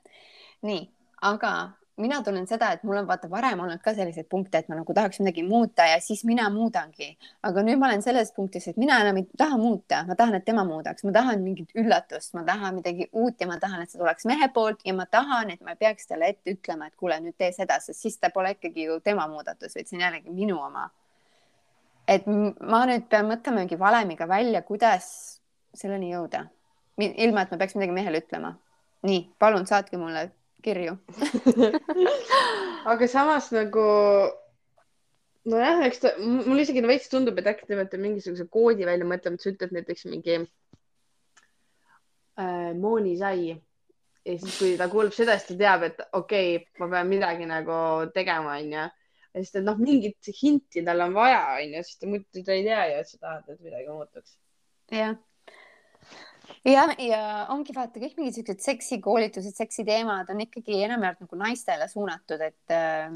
[0.62, 0.82] nii,
[1.22, 1.54] aga
[2.00, 4.94] mina tunnen seda, et mul on vaata varem olnud ka selliseid punkte, et ma nagu
[4.96, 7.10] tahaks midagi muuta ja siis mina muudangi.
[7.44, 10.46] aga nüüd ma olen selles punktis, et mina enam ei taha muuta, ma tahan, et
[10.46, 14.00] tema muudaks, ma tahan mingit üllatust, ma tahan midagi uut ja ma tahan, et see
[14.00, 17.20] tuleks mehe poolt ja ma tahan, et ma ei peaks talle ette ütlema, et kuule,
[17.26, 20.34] nüüd tee seda, sest siis ta pole ikkagi ju tema muudatus, vaid see on jällegi
[20.34, 20.90] minu oma.
[22.08, 25.12] et ma nüüd pean mõtlema mingi valemiga välja, kuidas
[25.78, 26.48] selleni jõuda,
[26.98, 28.56] ilma et ma peaks midagi mehele ütlema.
[29.04, 30.30] nii, palun saatke mulle
[30.64, 30.96] kirju
[32.92, 33.86] aga samas nagu
[35.50, 39.36] nojah, eks ta, mul isegi veits tundub, et äkki te peate mingisuguse koodi välja mõtlema,
[39.40, 40.46] et sa ütled näiteks mingi äh,
[42.78, 46.86] Mooni sai ja siis, kui ta kuuleb seda, siis ta teab, et okei okay,, ma
[46.92, 47.76] pean midagi nagu
[48.16, 48.84] tegema, onju.
[49.30, 52.84] ja siis ta noh, mingit hinti tal on vaja, onju, sest muidu ta ei tea
[52.92, 54.32] ju, et sa tahad, et midagi muutuks.
[54.92, 55.16] jah
[56.66, 57.22] ja, ja
[57.54, 63.10] ongi vaata kõik mingid siuksed seksikoolitused, seksiteemad on ikkagi enamjaolt nagu naistele suunatud, et äh,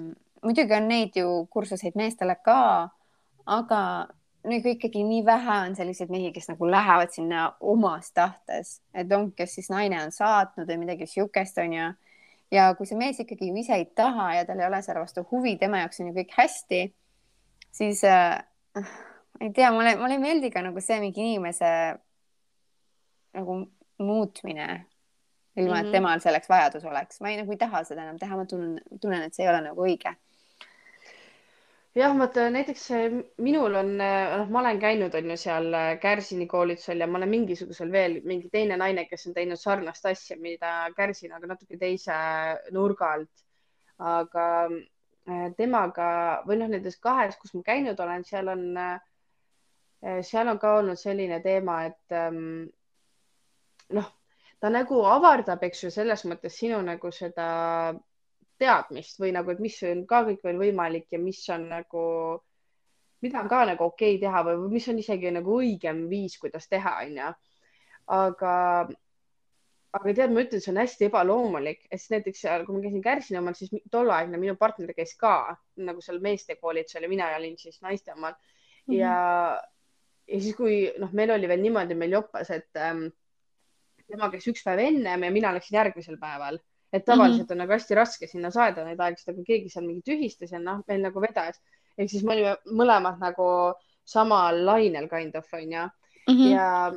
[0.44, 2.90] muidugi on neid ju kursuseid meestele ka,
[3.46, 3.82] aga
[4.44, 9.30] nagu ikkagi nii vähe on selliseid mehi, kes nagu lähevad sinna omast tahtes, et on,
[9.36, 11.94] kes siis naine on saatnud või midagi siukest onju.
[12.54, 15.24] ja kui see mees ikkagi ju ise ei taha ja tal ei ole selle vastu
[15.32, 16.82] huvi, tema jaoks on ju kõik hästi,
[17.74, 18.44] siis äh,
[19.42, 21.72] ei tea, mulle, mulle ei meeldi ka nagu see mingi inimese
[23.34, 23.60] nagu
[23.98, 24.86] muutmine
[25.56, 25.80] ilma mm, -hmm.
[25.80, 25.92] et mhm.
[25.92, 29.24] temal selleks vajadus oleks, ma ei, nagu ei taha seda enam teha, ma tunnen, tunnen,
[29.24, 30.16] et see ei ole nagu õige.
[31.96, 32.88] jah, vaata näiteks
[33.46, 37.92] minul on, noh, ma olen käinud, on ju seal Kärsini koolitusel ja ma olen mingisugusel
[37.92, 42.18] veel mingi teine naine, kes on teinud sarnast asja, mida Kärsin, aga natuke teise
[42.72, 43.46] nurga alt.
[44.00, 44.46] aga
[45.58, 46.08] temaga
[46.48, 48.64] või noh, nendes kahes, kus ma käinud olen, seal on,
[50.26, 52.66] seal on ka olnud selline teema, et ähm,
[53.90, 54.10] noh,
[54.64, 57.48] ta nagu avardab, eks ju, selles mõttes sinu nagu seda
[58.62, 62.04] teadmist või nagu, et mis on ka kõik veel võimalik ja mis on nagu,
[63.26, 66.70] mida on ka nagu okei okay teha või mis on isegi nagu õigem viis, kuidas
[66.72, 67.32] teha, onju.
[68.14, 68.54] aga,
[70.00, 73.04] aga tead, ma ütlen, see on hästi ebaloomulik, et siis näiteks seal, kui ma käisin
[73.04, 75.58] Kärsinamaal, siis tolleaegne minu partner käis ka
[75.90, 79.00] nagu seal meeste koolitusel ja mina olin siis naiste omal mm -hmm.
[79.00, 79.62] ja,
[80.28, 83.08] ja siis, kui noh, meil oli veel niimoodi meil jopas, et ähm,
[84.14, 86.60] tema käis üks päev ennem ja mina läksin järgmisel päeval.
[86.94, 87.52] et tavaliselt mm -hmm.
[87.52, 90.84] on nagu hästi raske sinna saada neid aegasid, aga keegi seal mingi tühistas ja noh,
[90.88, 91.58] meil nagu vedas.
[91.98, 93.48] ehk siis me olime mõlemad nagu
[94.06, 95.88] samal lainel kind of onju
[96.28, 96.36] mm.
[96.36, 96.52] -hmm.
[96.52, 96.94] ja,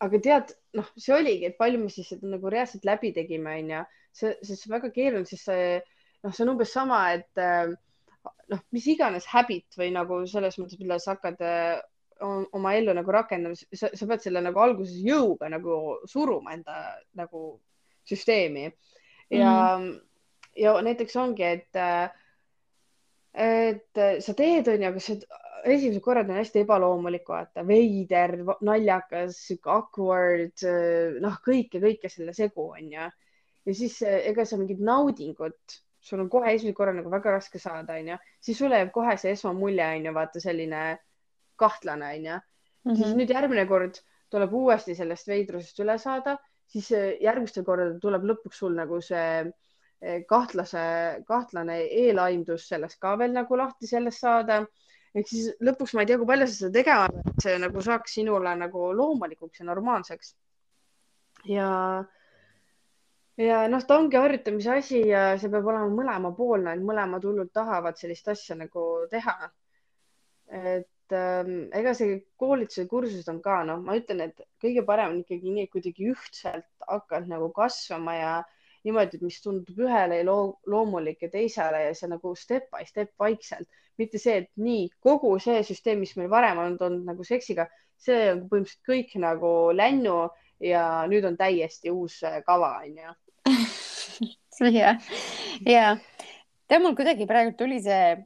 [0.00, 3.84] aga tead, noh, see oligi, et palju me siis seda nagu reaalselt läbi tegime, onju.
[4.12, 5.82] see, see on väga keeruline, sest see,
[6.24, 7.44] noh, see on umbes sama, et
[8.48, 11.42] noh, mis iganes habit või nagu selles mõttes, millal sa hakkad
[12.24, 16.80] oma ellu nagu rakendama, sa, sa pead selle nagu alguses jõuga nagu suruma enda
[17.18, 17.60] nagu
[18.08, 18.68] süsteemi
[19.30, 19.92] ja mm.,
[20.58, 21.76] ja näiteks ongi, et,
[23.38, 25.20] et sa teed, onju, aga see
[25.68, 28.34] esimesed korrad on hästi ebaloomulik, vaata, veider,
[28.66, 30.64] naljakas, sihuke awkward,
[31.22, 33.06] noh, kõike, kõike selle segu onju.
[33.68, 37.98] ja siis ega sa mingit naudingut sul on kohe esimesel korral nagu väga raske saada,
[38.00, 40.82] onju, siis sulle jääb kohe see esmamulje, onju, vaata selline
[41.58, 42.38] kahtlane, onju.
[42.88, 43.18] siis mhm.
[43.20, 44.00] nüüd järgmine kord
[44.32, 46.36] tuleb uuesti sellest veidrusest üle saada,
[46.72, 50.82] siis äh, järgmistel kordadel tuleb lõpuks sul nagu see äh, kahtlase,
[51.28, 54.62] kahtlane eelaimdus sellest ka veel nagu lahti sellest saada.
[55.16, 57.82] ehk siis lõpuks ma ei tea, kui palju sa seda tegema pead, et see nagu
[57.82, 60.34] saaks sinule nagu loomulikuks ja normaalseks.
[61.48, 61.70] ja
[63.38, 67.96] ja noh, ta ongi harjutamise asi ja see peab olema mõlemapoolne, et mõlemad hullult tahavad
[67.96, 69.50] sellist asja nagu teha.
[70.48, 75.20] et ähm, ega see koolituse kursused on ka, noh, ma ütlen, et kõige parem on
[75.22, 78.32] ikkagi nii, et kuidagi ühtselt hakkad nagu kasvama ja
[78.86, 83.12] niimoodi, et mis tundub ühele loo loomulik ja teisele ja see nagu step by step
[83.20, 83.68] vaikselt,
[83.98, 87.68] mitte see, et nii kogu see süsteem, mis meil varem on olnud nagu seksiga,
[87.98, 90.18] see on põhimõtteliselt kõik nagu lännu
[90.62, 93.14] ja nüüd on täiesti uus kava, onju.
[94.74, 94.98] Jah,
[95.62, 95.92] ja
[96.66, 98.16] tead, mul kuidagi praegu tuli see,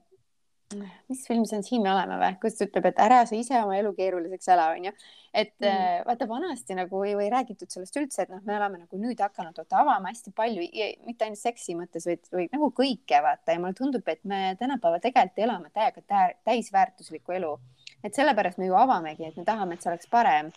[1.11, 3.59] mis film see on, Siin me oleme või, kus ta ütleb, et ära sa ise
[3.61, 4.93] oma elu keeruliseks ela, onju.
[5.33, 6.05] et mm.
[6.09, 9.59] vaata vanasti nagu ei, ei räägitud sellest üldse, et noh, me oleme nagu nüüd hakanud
[9.63, 10.67] vaata avama hästi palju,
[11.07, 15.03] mitte ainult seksi mõttes, vaid, vaid nagu kõike vaata ja mulle tundub, et me tänapäeval
[15.05, 17.57] tegelikult elame täiega täisväärtuslikku elu.
[18.03, 20.51] et sellepärast me ju avamegi, et me tahame, et see oleks parem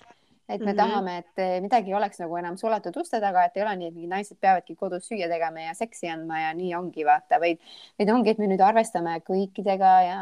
[0.49, 0.77] et me mm -hmm.
[0.77, 3.87] tahame, et eh, midagi ei oleks nagu enam suletud uste taga, et ei ole nii,
[3.87, 7.59] et mingid naised peavadki kodus süüa tegema ja seksi andma ja nii ongi vaata, vaid,
[7.99, 10.19] vaid ongi, et me nüüd arvestame kõikidega ja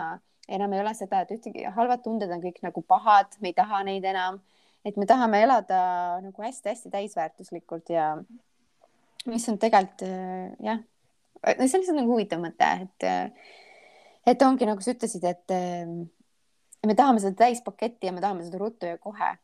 [0.47, 3.83] enam ei ole seda, et ühtegi halvad tunded on kõik nagu pahad, me ei taha
[3.83, 4.41] neid enam.
[4.85, 8.17] et me tahame elada nagu hästi-hästi täisväärtuslikult ja
[9.25, 10.81] mis on tegelikult eh, jah,
[11.43, 13.05] see on lihtsalt nagu huvitav mõte, et
[14.27, 15.87] et ongi nagu sa ütlesid, et eh,
[16.87, 19.37] me tahame seda täispaketti ja me tahame seda ruttu ja kohe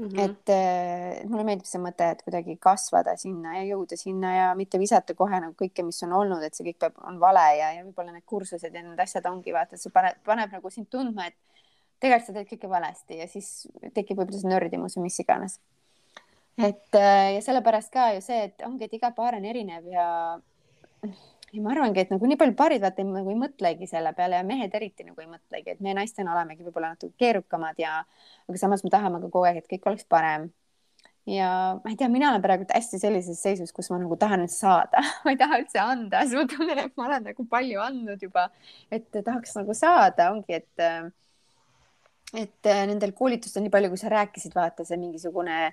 [0.00, 0.20] Mm -hmm.
[0.24, 4.78] et äh, mulle meeldib see mõte, et kuidagi kasvada sinna ja jõuda sinna ja mitte
[4.80, 7.82] visata kohe nagu kõike, mis on olnud, et see kõik peab, on vale ja, ja
[7.84, 11.26] võib-olla need kursused ja need asjad ongi vaata, et see paneb, paneb nagu sind tundma,
[11.26, 11.36] et
[12.00, 15.58] tegelikult sa teed kõike valesti ja siis tekib võib-olla see nördimus või mis iganes.
[16.56, 20.06] et äh, ja sellepärast ka ju see, et ongi, et iga paar on erinev ja
[21.52, 24.46] ja ma arvangi, et nagu nii palju paarid vaata nagu ei mõtlegi selle peale ja
[24.46, 28.00] mehed eriti nagu ei mõtlegi, et me naistena olemegi võib-olla natuke keerukamad ja,
[28.48, 30.50] aga samas me tahame ka kogu aeg, et kõik oleks parem.
[31.28, 31.50] ja
[31.82, 35.34] ma ei tea, mina olen praegu hästi sellises seisus, kus ma nagu tahan saada ma
[35.34, 38.48] ei taha üldse anda, siis ma tunnen, et ma olen nagu palju andnud juba,
[38.90, 40.86] et tahaks nagu saada, ongi, et
[42.30, 45.72] et nendel koolitustel nii palju, kui sa rääkisid, vaata see mingisugune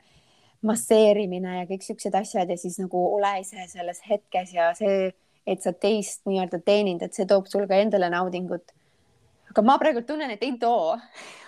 [0.66, 5.12] masseerimine ja kõik siuksed asjad ja siis nagu ole ise selles hetkes ja see
[5.48, 8.74] et sa teist nii-öelda teenindad, see toob sulle ka endale naudingut.
[9.50, 10.96] aga ma praegu tunnen, et ei too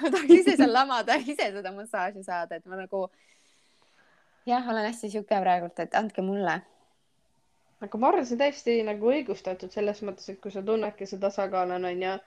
[0.02, 3.08] ma tahaks ise seal lamada, ise seda massaaži saada, et ma nagu
[4.48, 6.60] jah, olen hästi sihuke praegult, et andke mulle.
[7.84, 11.20] aga ma arvan, see on täiesti nagu õigustatud selles mõttes, et kui sa tunnedki see
[11.20, 12.18] tasakaal on, on ju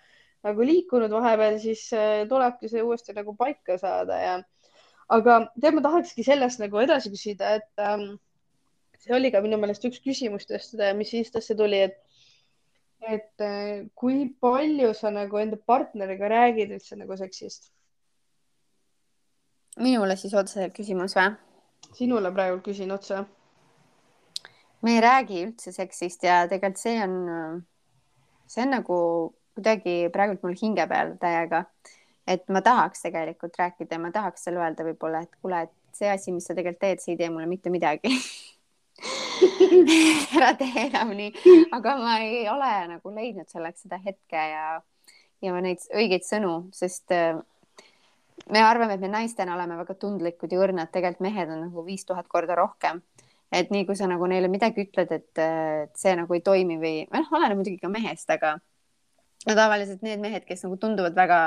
[0.43, 4.37] nagu liikunud vahepeal, siis äh, tulebki see uuesti nagu paika saada ja
[5.13, 8.17] aga tead, ma tahakski sellest nagu edasi küsida, et ähm,
[9.03, 11.99] see oli ka minu meelest üks küsimustest, mis Instasse tuli, et,
[13.03, 17.73] et äh, kui palju sa nagu enda partneriga räägid üldse nagu seksist?
[19.81, 21.33] minule siis otseselt küsimus või?
[21.97, 23.25] sinule praegu küsin otse.
[24.83, 27.17] me ei räägi üldse seksist ja tegelikult see on,
[28.47, 28.99] see on nagu
[29.57, 31.65] kuidagi praegult mul hinge peal täiega.
[32.27, 36.11] et ma tahaks tegelikult rääkida ja ma tahaks talle öelda võib-olla, et kuule, et see
[36.11, 38.13] asi, mis sa tegelikult teed, see ei tee mulle mitte midagi
[40.37, 41.31] ära tee enam nii,
[41.75, 44.67] aga ma ei ole nagu leidnud selleks seda hetke ja,
[45.43, 47.39] ja neid õigeid sõnu, sest äh,
[48.53, 52.05] me arvame, et me naistena oleme väga tundlikud ja õrnad, tegelikult mehed on nagu viis
[52.09, 53.03] tuhat korda rohkem.
[53.53, 57.03] et nii kui sa nagu neile midagi ütled, et, et see nagu ei toimi või
[57.13, 58.55] noh, oleneb muidugi ka mehest, aga
[59.47, 61.41] no tavaliselt need mehed, kes nagu tunduvad väga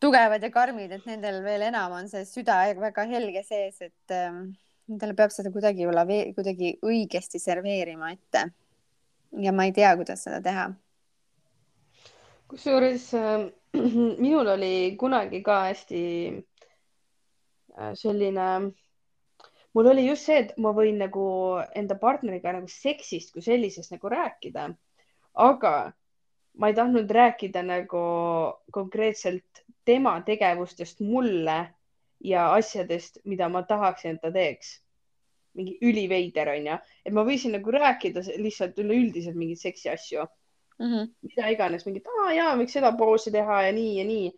[0.00, 4.54] tugevad ja karmid, et nendel veel enam on see süda väga helge sees, et ähm,
[4.88, 8.44] Endale peab seda kuidagi olla kuidagi õigesti serveerima ette.
[9.44, 10.68] ja ma ei tea, kuidas seda teha.
[12.48, 13.48] kusjuures äh,
[14.24, 16.02] minul oli kunagi ka hästi
[17.76, 18.48] äh, selline,
[19.74, 21.28] mul oli just see, et ma võin nagu
[21.76, 24.70] enda partneriga nagu seksist kui sellisest nagu rääkida,
[25.34, 25.74] aga
[26.58, 28.04] ma ei tahtnud rääkida nagu
[28.72, 31.58] konkreetselt tema tegevustest mulle
[32.20, 34.78] ja asjadest, mida ma tahaksin, et ta teeks.
[35.58, 40.26] mingi üliveider onju, et ma võisin nagu rääkida lihtsalt üleüldiselt mingeid seksi asju
[40.78, 40.86] mm.
[40.86, 41.08] -hmm.
[41.22, 44.28] mida iganes, mingit, aa jaa, võiks seda poosi teha ja nii ja nii,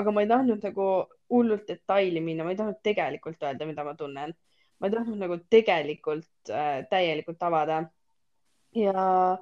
[0.00, 0.88] aga ma ei tahtnud nagu
[1.32, 4.34] hullult detaili minna, ma ei tahtnud tegelikult öelda, mida ma tunnen.
[4.78, 7.84] ma ei tahtnud nagu tegelikult äh, täielikult avada.
[8.74, 9.38] ja,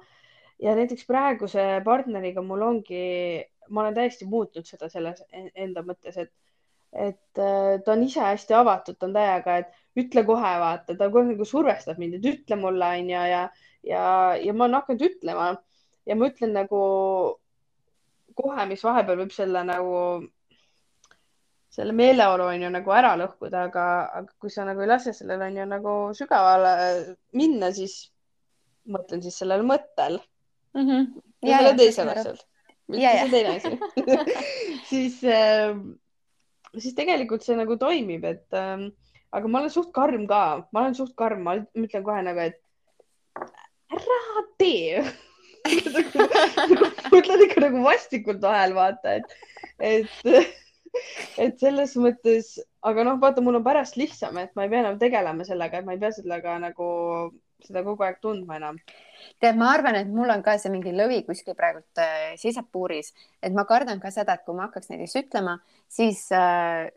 [0.59, 3.03] ja näiteks praeguse partneriga mul ongi,
[3.69, 6.31] ma olen täiesti muutnud seda selles enda mõttes, et
[6.95, 11.07] et äh, ta on ise hästi avatud, ta on täiega, et ütle kohe, vaata, ta
[11.07, 13.43] aeg nagu survestab mind, et ütle mulle, onju, ja,
[13.83, 14.05] ja,
[14.39, 15.49] ja ma olen hakanud ütlema
[16.05, 16.79] ja ma ütlen nagu
[18.35, 19.99] kohe, mis vahepeal võib selle nagu,
[21.75, 23.85] selle meeleolu onju nagu ära lõhkuda, aga,
[24.21, 26.73] aga kui sa nagu ei lase sellel onju nagu sügavale
[27.35, 28.05] minna, siis
[28.91, 30.19] mõtlen siis sellel mõttel
[30.75, 30.81] mm.
[30.81, 31.05] -hmm.
[31.49, 32.41] ja sellel teisel asjal.
[32.87, 34.35] mitte see teine asi
[34.91, 35.73] siis äh,
[36.81, 38.89] siis tegelikult see nagu toimib, et ähm,
[39.35, 42.61] aga ma olen suht karm ka, ma olen suht karm, ma ütlen kohe nagu, et
[43.95, 45.05] ära tee.
[47.09, 49.31] Ma ütlen ikka nagu vastikult vahel vaata, et,
[49.81, 50.11] et,
[51.41, 52.51] et selles mõttes,
[52.85, 55.87] aga noh, vaata, mul on pärast lihtsam, et ma ei pea enam tegelema sellega, et
[55.87, 56.89] ma ei pea sellega nagu
[57.67, 58.79] seda kogu aeg tundma enam
[59.39, 63.11] tead, ma arvan, et mul on ka see mingi lõvi kuskil praegult äh, seisab puuris,
[63.43, 65.57] et ma kardan ka seda, et kui ma hakkaks näiteks ütlema,
[65.91, 66.87] siis äh,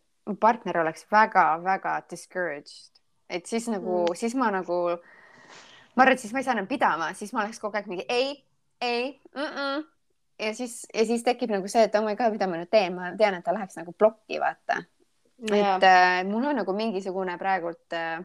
[0.41, 2.91] partner oleks väga-väga discouraged,
[3.31, 4.81] et siis nagu mm., siis ma nagu,
[5.95, 8.07] ma arvan, et siis ma ei saa enam pidama, siis ma oleks kogu aeg mingi
[8.09, 8.35] ei,
[8.81, 9.89] ei mm, -mm.
[10.47, 12.95] ja siis, ja siis tekib nagu see, et oh my god, mida ma nüüd teen,
[12.95, 14.83] ma tean, et ta läheks nagu plokki, vaata.
[15.49, 18.25] et äh, mul on nagu mingisugune praegult äh,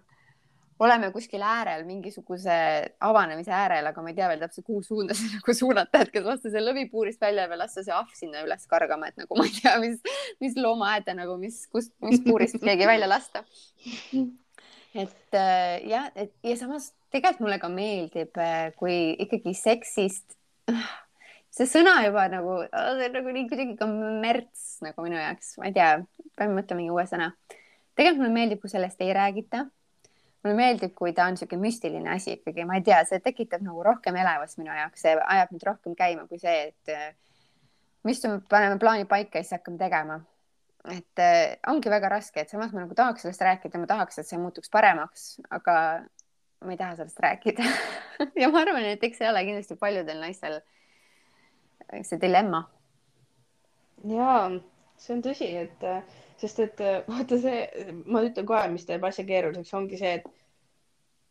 [0.80, 2.56] oleme kuskil äärel, mingisuguse
[3.04, 6.28] avanemise äärel, aga ma ei tea veel täpselt, kuhu suunda see nagu suunata, et kas
[6.28, 9.48] lasta see lõvi puurist välja või lasta see ahv sinna üles kargama, et nagu ma
[9.50, 10.00] ei tea, mis,
[10.44, 13.44] mis loomaaeda nagu, mis, kust, mis puurist keegi välja lasta.
[14.94, 20.38] et äh, jah, et ja samas tegelikult mulle ka meeldib, äh, kui ikkagi seksist,
[21.54, 25.78] see sõna juba nagu, see on nagu nii kuidagi kommerts nagu minu jaoks, ma ei
[25.78, 25.94] tea,
[26.40, 27.34] pean mõtlema mingi uue sõna.
[27.94, 29.68] tegelikult mulle meeldib, kui sellest ei räägita
[30.44, 33.84] mulle meeldib, kui ta on niisugune müstiline asi ikkagi, ma ei tea, see tekitab nagu
[33.86, 38.42] rohkem elevust minu jaoks, see ajab mind rohkem käima kui see, et me äh, istume,
[38.52, 40.20] paneme plaani paika ja siis hakkame tegema.
[40.92, 44.28] et äh, ongi väga raske, et samas ma nagu tahaks sellest rääkida, ma tahaks, et
[44.28, 45.76] see muutuks paremaks, aga
[46.64, 47.64] ma ei taha sellest rääkida
[48.42, 50.60] ja ma arvan, et eks see ole kindlasti paljudel naistel
[52.02, 52.66] see dilemma.
[54.12, 54.36] ja
[55.00, 55.88] see on tõsi, et
[56.44, 57.66] sest et äh, vaata see,
[58.06, 60.28] ma ütlen kohe, mis teeb asja keeruliseks, ongi see, et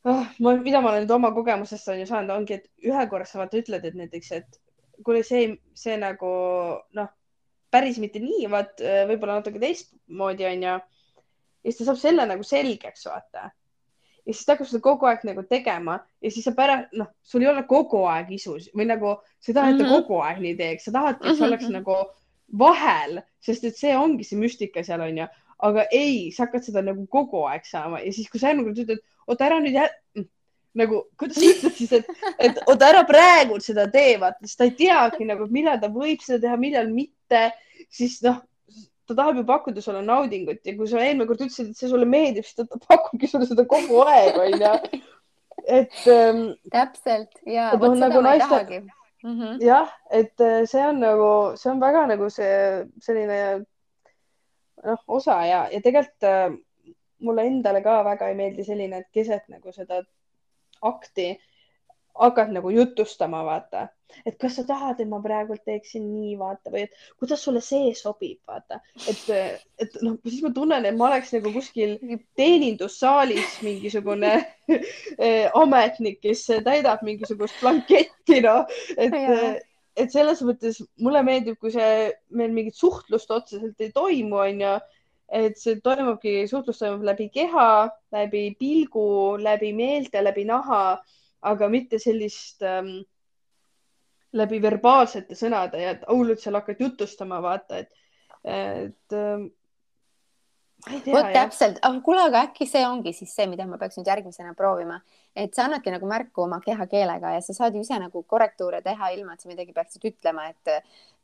[0.09, 3.29] oh, ma, mida ma olen nüüd oma kogemusest on ju saanud, ongi, et ühe korra
[3.29, 4.61] sa vaata ütled, et näiteks, et
[5.05, 5.49] kuule, see,
[5.79, 6.31] see nagu
[6.99, 7.11] noh,
[7.73, 10.77] päris mitte nii, vaat äh, võib-olla natuke teistmoodi onju.
[11.63, 13.51] ja siis ta saab selle nagu selgeks, vaata.
[14.23, 17.45] ja siis ta hakkab seda kogu aeg nagu tegema ja siis sa pärast, noh, sul
[17.45, 20.03] ei ole kogu aeg isus või nagu sa ei taha, et ta -hmm.
[20.03, 21.81] kogu aeg nii teeks, sa tahadki, et see oleks mm -hmm.
[21.81, 22.22] nagu
[22.59, 25.27] vahel, sest et see ongi see müstika seal onju,
[25.63, 28.85] aga ei, sa hakkad seda nagu kogu aeg saama ja siis, kui sa järgmine kord
[28.85, 29.91] ütled, oota ära nüüd jää...
[30.81, 32.07] nagu, kuidas sa ütled siis, et,
[32.41, 36.25] et oota ära praegu seda tee, vaata, sest ta ei teagi nagu, millal ta võib
[36.25, 37.43] seda teha, millal mitte,
[37.93, 38.41] siis noh,
[39.09, 42.09] ta tahab ju pakkuda sulle naudingut ja kui sa eelmine kord ütlesid, et see sulle
[42.09, 44.73] meeldib, siis ta pakubki sulle seda kogu aeg onju.
[45.63, 46.43] et ähm,.
[46.73, 48.83] täpselt ja noh, nagu tahagi
[49.23, 49.39] mm.
[49.41, 49.61] -hmm.
[49.65, 53.65] jah, et äh, see on nagu, see on väga nagu see selline
[54.85, 56.51] noh, osa ja, ja tegelikult äh,
[57.23, 60.03] mulle endale ka väga ei meeldi selline, et keset nagu seda
[60.83, 61.33] akti
[62.19, 63.89] hakkad nagu jutustama, vaata.
[64.29, 67.95] Et kas sa tahad, et ma praegult teeksin nii, vaata või et kuidas sulle see
[67.97, 69.23] sobib, vaata, et,
[69.81, 71.95] et noh, siis ma tunnen, et ma oleks nagu kuskil
[72.37, 74.35] teenindussaalis mingisugune
[74.77, 78.69] eh, ametnik, kes täidab mingisugust blanketti, noh,
[79.01, 79.17] et,
[79.97, 84.77] et selles mõttes mulle meeldib, kui see meil mingit suhtlust otseselt ei toimu, onju.
[85.33, 90.99] Et see toimubki, suhtlus toimub läbi keha, läbi pilgu, läbi meelte, läbi naha,
[91.43, 93.01] aga mitte sellist ähm,
[94.37, 97.93] läbi verbaalsete sõnade ja et hullult seal hakkad jutustama, vaata, et,
[98.49, 99.49] et ähm,
[100.89, 104.55] vot täpselt, aga kuule, aga äkki see ongi siis see, mida ma peaks nüüd järgmisena
[104.59, 104.99] proovima,
[105.37, 109.13] et sa annadki nagu märku oma kehakeelega ja sa saad ju ise nagu korrektuure teha,
[109.17, 110.77] ilma et sa midagi peaksid ütlema, et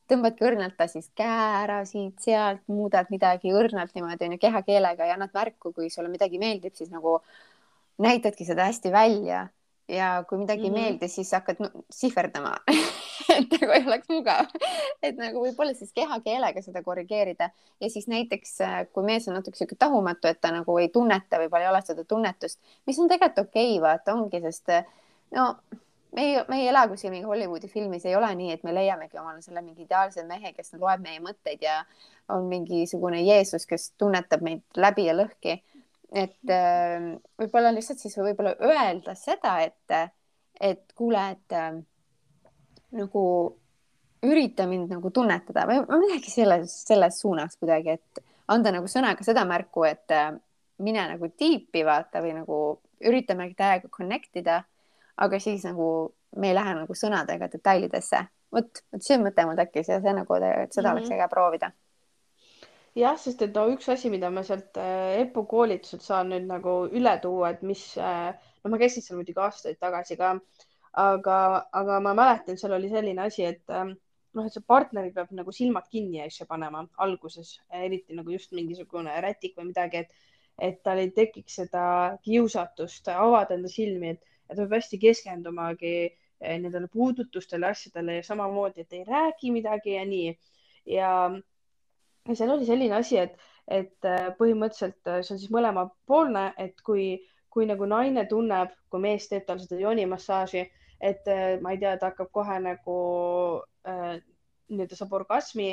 [0.09, 5.35] tõmbadki õrnalt ta siis käe ära siit-sealt, muudad midagi õrnalt niimoodi onju kehakeelega ja annad
[5.37, 7.19] märku, kui sulle midagi meeldib, siis nagu
[8.01, 9.49] näitadki seda hästi välja
[9.89, 10.79] ja kui midagi ei Mhm.
[10.81, 12.55] meeldi, siis hakkad no, sihverdama
[13.39, 14.47] et nagu ei oleks mugav,
[15.03, 18.59] et nagu võib-olla siis kehakeelega seda korrigeerida ja siis näiteks,
[18.93, 22.05] kui mees on natuke sihuke tahumatu, et ta nagu ei tunneta, võib-olla ei ole seda
[22.05, 24.85] tunnetust, mis on tegelikult okei okay,, vaata ongi, sest eh,
[25.37, 25.55] no
[26.13, 29.19] me ei, me ei ela kuskil mingi Hollywoodi filmis, ei ole nii, et me leiamegi
[29.21, 31.83] omale selle mingi ideaalse mehe, kes loeb meie mõtteid ja
[32.33, 35.59] on mingisugune Jeesus, kes tunnetab meid läbi ja lõhki.
[36.13, 40.17] Et äh, võib-olla lihtsalt siis võib-olla öelda seda, et,
[40.61, 41.73] et kuule, et äh,
[42.97, 43.25] nagu
[44.23, 49.45] ürita mind nagu tunnetada või midagi selles, selles suunas kuidagi, et anda nagu sõnaga seda
[49.49, 50.33] märku, et äh,
[50.85, 52.59] mine nagu tiipi vaata või nagu
[53.05, 54.63] üritame täiega connect ida,
[55.19, 58.25] aga siis nagu me ei lähe nagu sõnadega detailidesse.
[58.53, 60.97] vot, vot see mõte mul tekkis ja see nagu, et seda mm -hmm.
[60.97, 61.21] oleks Mhm.
[61.21, 61.71] äge proovida.
[63.01, 66.75] jah, sest et no üks asi, mida ma sealt äh, EPPO koolituselt saan nüüd nagu
[67.01, 70.33] üle tuua, et mis, no ma käisin seal muidugi aastaid tagasi ka,
[71.05, 71.39] aga,
[71.81, 73.95] aga ma mäletan, seal oli selline asi, et ähm,
[74.37, 79.15] noh, et see partner peab nagu silmad kinni asja panema alguses, eriti nagu just mingisugune
[79.25, 80.17] rätik või midagi, et,
[80.69, 81.85] et tal ei tekiks seda
[82.27, 88.85] kiusatust avada enda silmi, et, et peab hästi keskendumagi eh, nendele puudutustele, asjadele ja samamoodi,
[88.87, 90.35] et ei räägi midagi ja nii.
[90.89, 91.11] Ja
[92.35, 93.37] seal oli selline asi, et,
[93.69, 97.11] et äh, põhimõtteliselt äh, see on siis mõlemapoolne, et kui,
[97.53, 100.65] kui nagu naine tunneb, kui mees teeb talle seda joonimassaaži,
[101.01, 102.99] et äh, ma ei tea, ta hakkab kohe nagu
[103.89, 104.19] äh,
[104.69, 105.71] nii-öelda saab orgasmi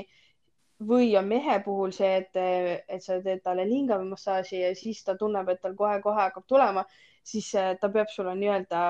[0.87, 5.47] või on mehe puhul see, et, et sa teed talle lingamimassaaži ja siis ta tunneb,
[5.49, 6.83] et tal kohe-kohe hakkab tulema,
[7.23, 7.47] siis
[7.79, 8.81] ta peab sulle nii-öelda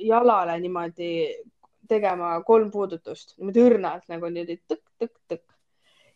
[0.00, 1.10] jalale niimoodi
[1.88, 5.57] tegema kolm puudutust niimoodi õrnalt nagu niimoodi tõkk-tõkk-tõkk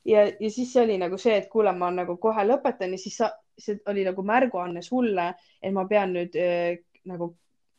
[0.04, 3.18] ja, ja siis see oli nagu see, et kuule, ma nagu kohe lõpetan ja siis
[3.22, 5.32] sa, see oli nagu märguanne sulle,
[5.62, 6.76] et ma pean nüüd äh,
[7.08, 7.32] nagu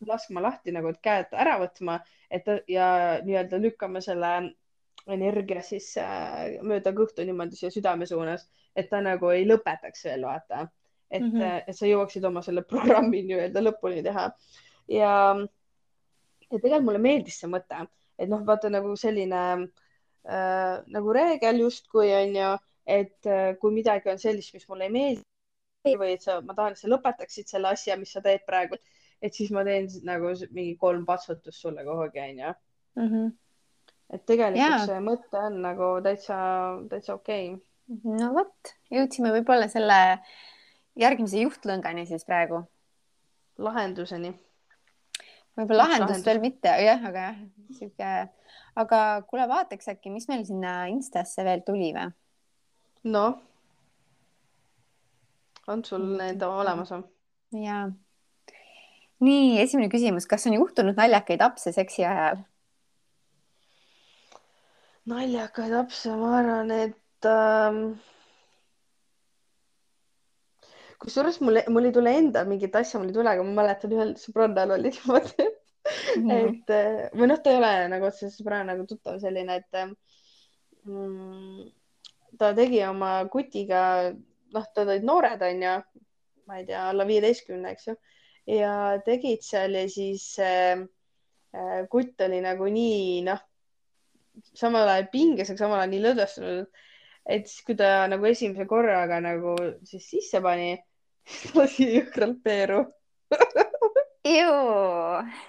[0.07, 1.97] laskma lahti nagu, et käed ära võtma,
[2.31, 2.87] et ja
[3.23, 4.33] nii-öelda lükkama selle
[5.07, 10.27] energia siis äh, mööda kõhtu niimoodi siia südame suunas, et ta nagu ei lõpetaks veel,
[10.27, 10.67] vaata.
[11.11, 11.31] et mm.
[11.31, 11.63] -hmm.
[11.67, 14.31] et sa jõuaksid oma selle programmi nii-öelda lõpuni teha
[14.87, 15.11] ja,
[16.49, 17.85] ja tegelikult mulle meeldis see mõte,
[18.17, 19.82] et noh, vaata nagu selline äh,
[20.23, 22.51] nagu reegel justkui on ju,
[22.85, 26.75] et äh, kui midagi on sellist, mis mulle ei meeldi või et sa, ma tahan,
[26.75, 28.79] et sa lõpetaksid selle asja, mis sa teed praegu,
[29.23, 32.53] et siis ma teen nagu mingi kolm patsutust sulle kuhugi onju.
[34.13, 34.85] et tegelikult yeah.
[34.87, 36.37] see mõte on nagu täitsa,
[36.91, 38.15] täitsa okei okay..
[38.19, 39.99] no vot, jõudsime võib-olla selle
[40.99, 42.63] järgmise juhtlõngani siis praegu.
[43.57, 44.33] lahenduseni.
[45.57, 46.27] võib-olla lahendust lahendus.
[46.27, 47.43] veel mitte, jah, aga jah,
[47.79, 48.13] sihuke,
[48.79, 48.99] aga
[49.29, 52.07] kuule, vaataks äkki, mis meil sinna Instasse veel tuli või?
[53.13, 53.35] noh,
[55.67, 57.03] on sul need olemas või?
[57.65, 57.85] jaa.
[59.23, 62.41] nii, esimene küsimus, kas on juhtunud naljakaid apse seksi ajal?
[65.09, 67.81] naljakaid lapsi, ma arvan, et ähm...
[71.03, 74.13] kusjuures mul, mul ei tule endal mingit asja, mul ei tule, aga ma mäletan ühel
[74.21, 79.19] sõbrannal oli niimoodi, et äh, või noh, ta ei ole nagu otseselt sõbranna, nagu tuttav
[79.21, 79.79] selline, et
[80.87, 81.67] mm,
[82.39, 83.83] ta tegi oma kutiga,
[84.53, 85.77] noh, nad olid noored, onju,
[86.47, 87.97] ma ei tea, alla viieteistkümne, eks ju,
[88.57, 88.73] ja
[89.05, 90.85] tegid seal ja siis äh,
[91.91, 93.43] kutt oli nagu nii, noh,
[94.57, 96.81] samal ajal pinges, aga samal ajal nii lõdvestunud,
[97.33, 99.55] et siis, kui ta nagu esimese korraga nagu
[99.87, 100.73] siis sisse pani,
[101.29, 102.83] siis lasi jõhkralt peeru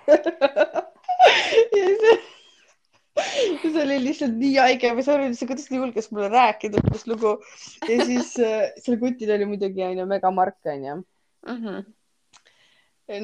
[1.79, 2.15] ja see,
[3.63, 6.83] see oli lihtsalt nii haige, ma ei saa aru üldse, kuidas ta julges mulle rääkida
[6.83, 7.37] sellist lugu
[7.89, 10.99] ja siis äh, seal kutil oli muidugi onju megamark onju.
[11.55, 11.87] Mhm.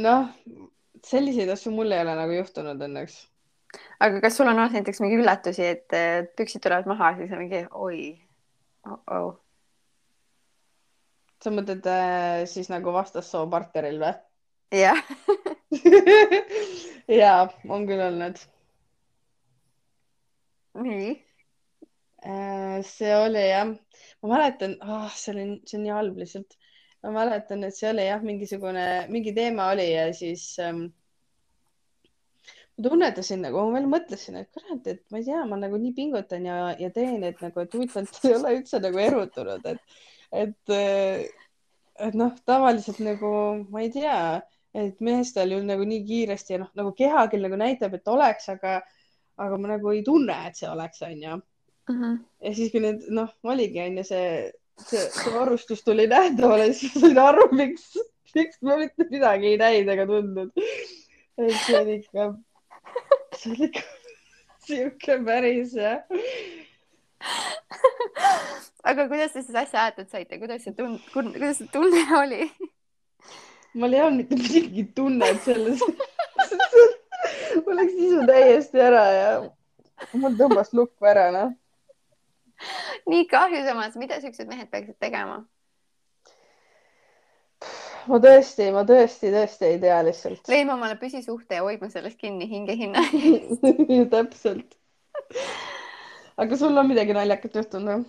[0.05, 0.31] noh,
[1.07, 3.19] selliseid asju mul ei ole nagu juhtunud õnneks.
[3.99, 7.43] aga kas sul on olnud näiteks mingi üllatusi, et eh, püksid tulevad maha, siis on
[7.43, 8.01] mingi oi
[8.87, 9.31] oh -oh..
[11.43, 14.15] sa mõtled äh, siis nagu vastassoo partneril või?
[14.71, 15.03] Jah,
[17.21, 17.33] ja
[17.69, 18.39] on küll olnud.
[20.85, 21.11] nii.
[22.87, 23.75] see oli jah,
[24.23, 26.57] ma mäletan oh,, see oli, see on nii halb lihtsalt.
[27.03, 30.87] ma mäletan, et see oli jah, mingisugune, mingi teema oli ja siis ähm,
[32.81, 35.93] ma tunnetasin nagu, ma veel mõtlesin, et kurat, et ma ei tea, ma nagu nii
[35.97, 39.67] pingutan ja, ja teen, et nagu, et huvitav, et ta ei ole üldse nagu erutunud,
[39.73, 39.99] et,
[40.45, 40.79] et,
[42.07, 43.33] et noh, tavaliselt nagu
[43.73, 44.17] ma ei tea,
[44.75, 48.81] et meestel ju nagu nii kiiresti ja noh, nagu kehakeel nagu näitab, et oleks, aga,
[49.41, 51.41] aga ma nagu ei tunne, et see oleks, onju
[51.91, 52.19] Mhm.
[52.45, 54.53] ja siis, kui need, noh, oligi onju see,
[54.85, 57.89] see, see varustus tuli nähtavale, siis ma sain aru, miks,
[58.37, 60.53] miks ma mitte midagi ei näinud ega tundnud.
[61.41, 62.29] et see oli ikka,
[63.35, 63.83] see oli ikka
[64.69, 66.05] sihuke päris jah.
[68.91, 72.45] aga kuidas te siis asja aetud saite, kuidas see tund-, kuidas see tunne oli?
[73.75, 75.83] mul ei olnud mitte mingit tunnet selles
[77.65, 79.31] mul läks isu täiesti ära ja
[80.17, 81.55] mul tõmbas lukku ära, noh.
[83.11, 85.41] nii kahju samas, mida siuksed mehed peaksid tegema?
[88.11, 90.47] ma tõesti, ma tõesti, tõesti ei tea lihtsalt.
[90.51, 93.05] leidma omale püsisuhte ja hoidma sellest kinni hingehinna
[94.15, 94.79] täpselt.
[96.41, 98.09] aga sul on midagi naljakat juhtunud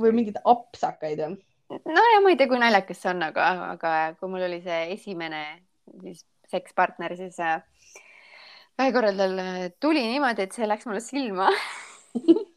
[0.00, 1.40] või mingeid apsakaid või?
[1.72, 4.80] No ja ma ei tea, kui naljakas see on, aga, aga kui mul oli see
[4.96, 5.42] esimene
[6.02, 7.60] siis sekspartner, siis äh,
[8.80, 11.50] ühel korral tal äh, tuli niimoodi, et see läks mulle silma.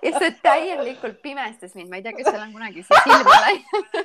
[0.00, 3.96] Ja see täielikult pimestas mind, ma ei tea, kas seal on kunagi see silma läinud.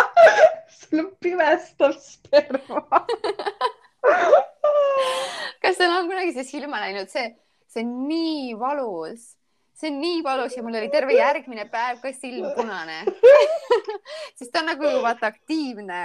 [0.78, 3.02] Sul on pimestav sperma.
[5.62, 7.28] Kas sul on kunagi see silma läinud, see,
[7.70, 9.34] see on nii valus,
[9.80, 12.98] see on nii valus ja mul oli terve järgmine päev ka silm punane.
[14.38, 16.00] Sest ta on nagu vaata aktiivne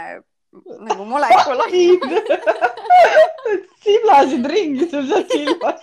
[0.87, 1.59] nagu molekul
[3.83, 5.81] siblasid ringi sul seal silmas,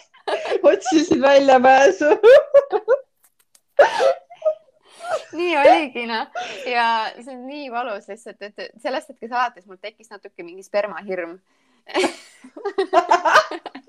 [0.65, 2.09] otsisid väljapääsu
[5.37, 6.27] nii oligi noh.
[6.69, 6.87] Ja
[7.19, 11.37] see on nii valus lihtsalt, et sellest hetkest alates mul tekkis natuke mingi spermahirm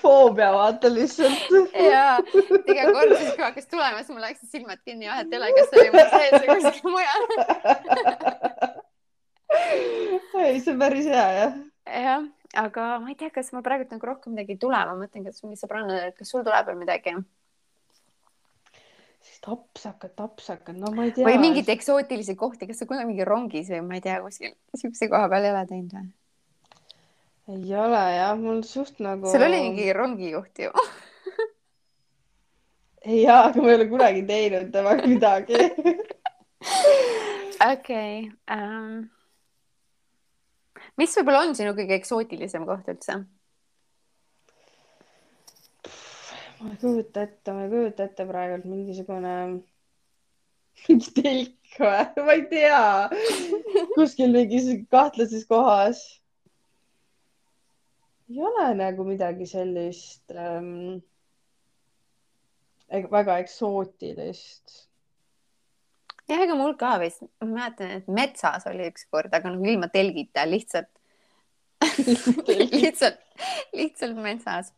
[0.00, 1.46] foobia vaata lihtsalt.
[1.74, 5.52] ja iga kord siis, kui hakkas tulema, siis mul läksid silmad kinni, vahet ei ole,
[5.56, 7.22] kas see oli mul sees või kuskil mujal
[10.42, 11.56] ei, see on päris hea jah.
[11.86, 12.26] jah,
[12.66, 15.42] aga ma ei tea, kas ma praegu nagu rohkem midagi ei tule, ma mõtlen, kas
[15.44, 17.16] mingi sõbranna, kas sul tuleb veel midagi?
[19.46, 21.26] tapsakad, tapsakad, no ma ei tea.
[21.26, 25.10] või mingeid eksootilisi kohti, kas sa kunagi mingi rongis või ma ei tea, kuskil siukse
[25.12, 26.06] koha peal ei ole teinud või?
[27.48, 29.30] Ei ole jah, mul suht nagu.
[29.30, 30.72] sul oli mingi rongijuht ju
[33.06, 35.60] ei jaa, aga ma ei ole kunagi teinud temaga midagi.
[37.72, 38.26] okei.
[38.50, 39.06] Ähm,
[40.98, 43.20] mis võib-olla on sinu kõige eksootilisem koht üldse?
[46.56, 49.34] ma ei kujuta ette, ma ei kujuta ette praegult mingisugune,
[50.86, 52.84] mingi telk või, ma ei tea,
[53.94, 56.02] kuskil mingis kahtlases kohas.
[58.30, 60.98] Ei ole nagu midagi sellist ähm,
[62.90, 64.88] väga eksootilist.
[66.26, 70.46] jah, ega mul ka vist, ma mäletan, et metsas oli ükskord, aga nagu ilma telgita,
[70.48, 70.90] lihtsalt
[72.80, 73.20] lihtsalt,
[73.76, 74.72] lihtsalt metsas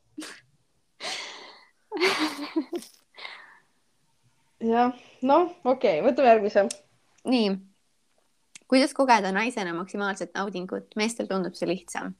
[4.61, 4.93] jah,
[5.23, 6.67] noh, okei okay,, võtame järgmise.
[7.29, 7.53] nii,
[8.71, 12.17] kuidas kogeda naisena maksimaalset naudingut, meestel tundub see lihtsam.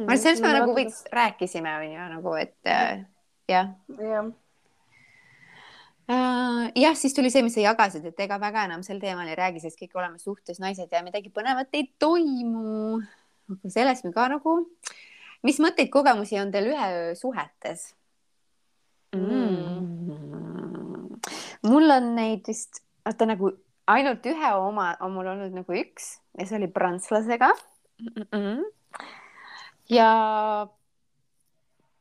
[0.00, 3.02] Ma arvan, sellest me nagu veits rääkisime, onju, nagu et äh,
[3.50, 3.74] jah.
[3.98, 4.30] jah
[6.10, 9.36] Uh, jah, siis tuli see, mis sa jagasid, et ega väga enam sel teemal ei
[9.38, 12.98] räägi, sest kõik oleme suhtes naised ja midagi põnevat ei toimu.
[13.52, 14.56] aga sellest me ka nagu
[15.46, 17.80] mis mõtteid, kogemusi on teil ühe öö suhetes
[19.16, 21.20] mm.?
[21.68, 22.72] mul on neid vist,
[23.06, 23.46] vaata nagu
[23.90, 26.04] ainult ühe oma on mul olnud nagu üks
[26.38, 28.28] ja see oli prantslasega mm.
[28.28, 28.58] -mm.
[29.90, 30.08] Ja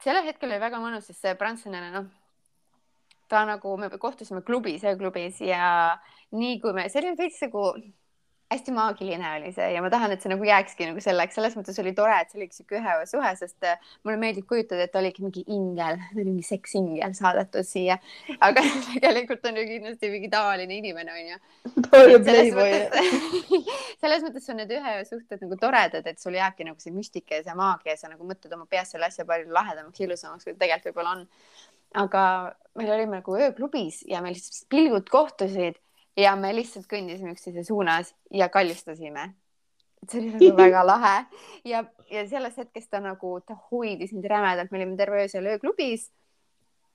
[0.04, 2.08] sellel hetkel oli väga mõnus, sest see prantslane, noh,
[3.30, 5.98] ta nagu, me kohtusime klubis, ööklubis ja
[6.36, 7.72] nii kui me, see oli veits nagu
[8.50, 11.78] hästi maagiline oli see ja ma tahan, et see nagu jääkski nagu selleks, selles mõttes
[11.84, 15.22] oli tore, et see oli sihuke ühe suhe, sest äh, mulle meeldib kujutada, et oligi
[15.22, 18.00] mingi ingel, mingi seksingel saadetud siia,
[18.42, 18.64] aga
[18.96, 21.38] tegelikult on ju kindlasti mingi tavaline inimene onju.
[24.02, 27.46] selles mõttes on need ühe suhted nagu toredad, et sul jääbki nagu see müstika ja
[27.46, 30.90] see maagia ja sa nagu mõtled oma peas selle asja palju lahedamaks, ilusamaks, kui tegelikult
[30.90, 31.28] võib-olla on.
[32.02, 32.24] aga
[32.80, 35.78] meil olime nagu ööklubis ja meil siis pilgud kohtusid
[36.18, 39.34] ja me lihtsalt kõndisime üksteise suunas ja kallistasime.
[40.08, 41.16] see oli nagu väga lahe
[41.66, 45.46] ja, ja sellest hetkest ta nagu, ta hoidis mind rämedalt, me olime terve öö seal
[45.46, 46.12] ööklubis.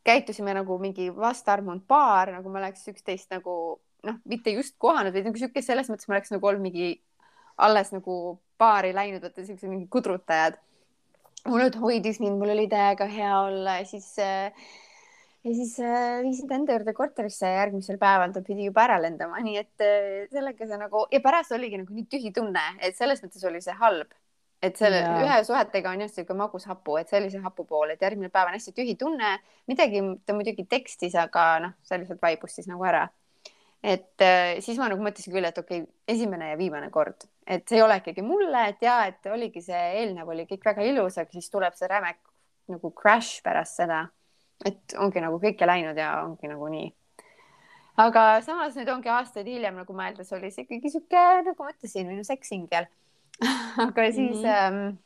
[0.04, 5.24] käitusime nagu mingi vastarmunud paar, nagu me oleks üksteist nagu noh, mitte just kohanud, vaid
[5.24, 7.02] nagu sihuke selles mõttes me oleks nagu olnud mingi
[7.56, 10.58] alles nagu paari läinud, vaata siuksed mingid kudrutajad.
[11.48, 14.52] mul hoidis mind, mul oli täiega hea olla ja siis äh,
[15.44, 18.98] ja siis äh, viisin ta enda juurde korterisse ja järgmisel päeval ta pidi juba ära
[19.02, 22.96] lendama, nii et äh, sellega see nagu ja pärast oligi nagu nii tühi tunne, et
[22.96, 24.14] selles mõttes oli see halb,
[24.64, 25.18] et selle ja.
[25.20, 28.32] ühe suhetega on jah sihuke magus hapu, et see oli see hapu pool, et järgmine
[28.32, 29.36] päev on hästi tühi tunne,
[29.70, 33.04] midagi ta muidugi tekstis, aga noh, see lihtsalt vaibus siis nagu ära.
[33.84, 37.68] et äh, siis ma nagu mõtlesin küll, et okei okay,, esimene ja viimane kord, et
[37.68, 41.20] see ei ole ikkagi mulle, et ja et oligi see eelnev oli kõik väga ilus,
[41.20, 42.16] aga siis tuleb see räme
[42.72, 44.06] nagu crash pärast seda.
[44.64, 46.90] Et ongi nagu kõike läinud ja ongi nagu nii.
[48.04, 52.10] aga samas nüüd ongi aastaid hiljem nagu mõeldes oli see ikkagi sihuke, nagu ma ütlesin,
[52.10, 52.86] minu seksingel
[53.86, 54.66] aga siis mm -hmm.
[54.66, 54.98] ähm,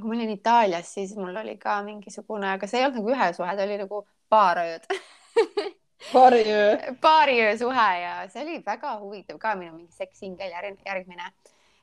[0.00, 3.32] kui ma olin Itaalias, siis mul oli ka mingisugune, aga see ei olnud nagu ühe
[3.32, 4.84] suhe, ta oli nagu paar ööd
[6.12, 6.76] paariöö.
[7.00, 10.50] paariöö suhe ja see oli väga huvitav ka minu mingi seksingel
[10.86, 11.32] järgmine.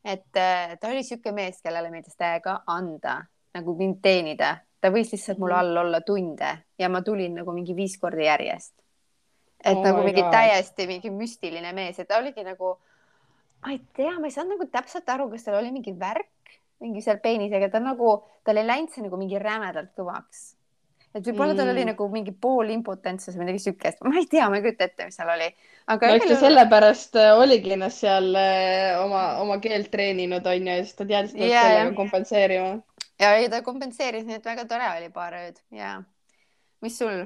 [0.06, 4.58] et äh, ta oli niisugune mees, kellele meeldis täiega anda, nagu mind teenida.
[4.82, 5.60] Ta võis lihtsalt mul mhm.
[5.60, 8.74] all olla tunde ja ma tulin nagu mingi viis korda järjest.
[9.64, 10.32] et oh nagu mingi God.
[10.34, 12.76] täiesti mingi müstiline mees ja ta oligi nagu,
[13.62, 17.04] ma ei tea, ma ei saanud nagu täpselt aru, kas tal oli mingi värk mingi
[17.06, 20.48] seal peenisega, ta nagu, tal ei läinud see nagu mingi rämedalt kõvaks
[21.12, 21.92] et võib-olla tal oli mm.
[21.92, 25.32] nagu mingi poolimpotentsus või midagi siukest, ma ei tea, ma ei kujuta ette, mis seal
[25.34, 25.50] oli.
[25.92, 30.78] aga no eks ta sellepärast äh, oligi ennast seal äh, oma, oma keelt treeninud onju
[30.86, 32.72] siis ta teadis, et ta yeah, sellega kompenseerima.
[33.22, 35.96] Ja ei, ta kompenseeris, nii et väga tore oli paar ööd ja
[36.82, 37.26] mis sul?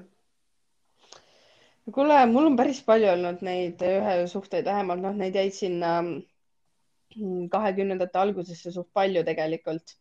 [1.94, 7.46] kuule, mul on päris palju olnud neid ühe suhteid, vähemalt noh, neid jäid sinna mm,
[7.54, 9.98] kahekümnendate algusesse suht palju tegelikult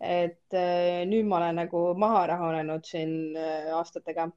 [0.00, 4.28] et äh, nüüd ma olen nagu maha rahunenud siin äh, aastatega.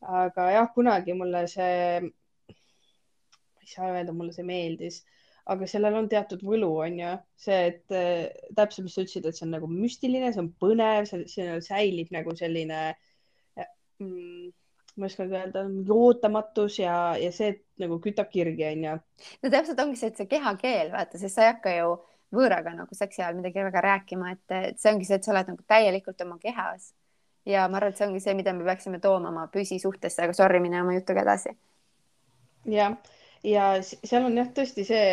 [0.00, 5.02] aga jah, kunagi mulle see, ma ei saa öelda, mulle see meeldis,
[5.46, 9.38] aga sellel on teatud võlu, on ju, see, et äh, täpselt, mis sa ütlesid, et
[9.38, 12.82] see on nagu müstiline, see on põnev, see säilib nagu selline
[14.00, 14.50] mm,
[14.96, 15.64] ma ei oskagi öelda,
[15.94, 18.94] ootamatus ja, ja see nagu kütab kirgi, onju.
[19.42, 21.92] no täpselt ongi see, et see kehakeel, vaata, sest sa ei hakka ju
[22.34, 25.52] võõraga nagu seksi ajal midagi väga rääkima, et, et see ongi see, et sa oled
[25.52, 26.92] nagu täielikult oma kehas.
[27.48, 30.60] ja ma arvan, et see ongi see, mida me peaksime tooma oma püsisuhtesse, aga sorry,
[30.60, 31.56] mine oma jutuga edasi.
[32.68, 32.98] jah,
[33.46, 35.04] ja seal on jah, tõesti see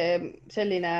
[0.51, 0.93] selline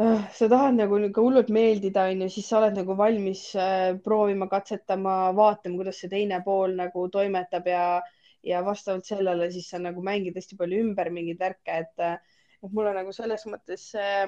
[0.00, 4.48] äh, sa tahad nagu ka hullult meeldida, onju, siis sa oled nagu valmis äh, proovima,
[4.52, 7.84] katsetama, vaatama, kuidas see teine pool nagu toimetab ja,
[8.44, 12.18] ja vastavalt sellele siis sa nagu mängid hästi palju ümber mingeid värke, et äh,
[12.64, 14.24] et mulle nagu selles mõttes äh,,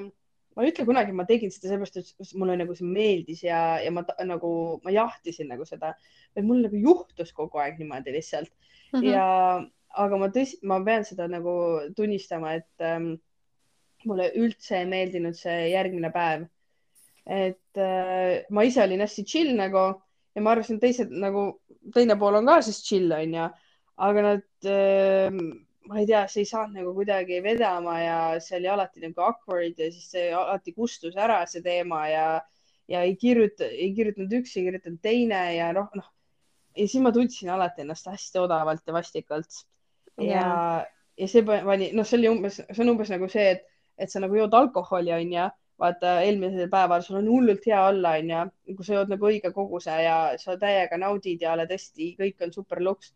[0.57, 3.93] ma ei ütle kunagi, ma tegin seda sellepärast, et mulle nagu see meeldis ja, ja
[3.93, 4.51] ma nagu,
[4.85, 5.95] ma jahtisin nagu seda,
[6.37, 9.01] vaid mul nagu juhtus kogu aeg niimoodi lihtsalt mm.
[9.01, 9.09] -hmm.
[9.11, 9.27] ja,
[9.97, 11.55] aga ma tõsi, ma pean seda nagu
[11.97, 13.15] tunnistama, et ähm,
[14.07, 16.47] mulle üldse ei meeldinud see järgmine päev.
[17.27, 19.89] et äh, ma ise olin hästi chill nagu
[20.37, 21.49] ja ma arvasin, teised nagu,
[21.95, 23.47] teine pool on ka siis chill onju,
[24.07, 25.39] aga nad äh,
[25.87, 29.79] ma ei tea, see ei saanud nagu kuidagi vedama ja see oli alati nagu awkward
[29.81, 32.27] ja siis see alati kustus ära, see teema ja,
[32.91, 36.11] ja ei kirjuta, ei kirjutanud üks, ei kirjutanud teine ja noh, noh.
[36.77, 39.63] ja siis ma tundsin alati ennast hästi odavalt ja vastikalt.
[40.23, 40.87] Ja,
[41.19, 43.65] ja see pani, noh, see oli umbes, see on umbes nagu see, et,
[43.99, 45.47] et sa nagu jood alkoholi, onju.
[45.77, 48.45] Vaata eelmisel päeval sul on hullult hea olla, onju,
[48.79, 52.55] kui sa jood nagu õige koguse ja sa täiega naudid ja oled hästi, kõik on
[52.55, 53.13] super luks.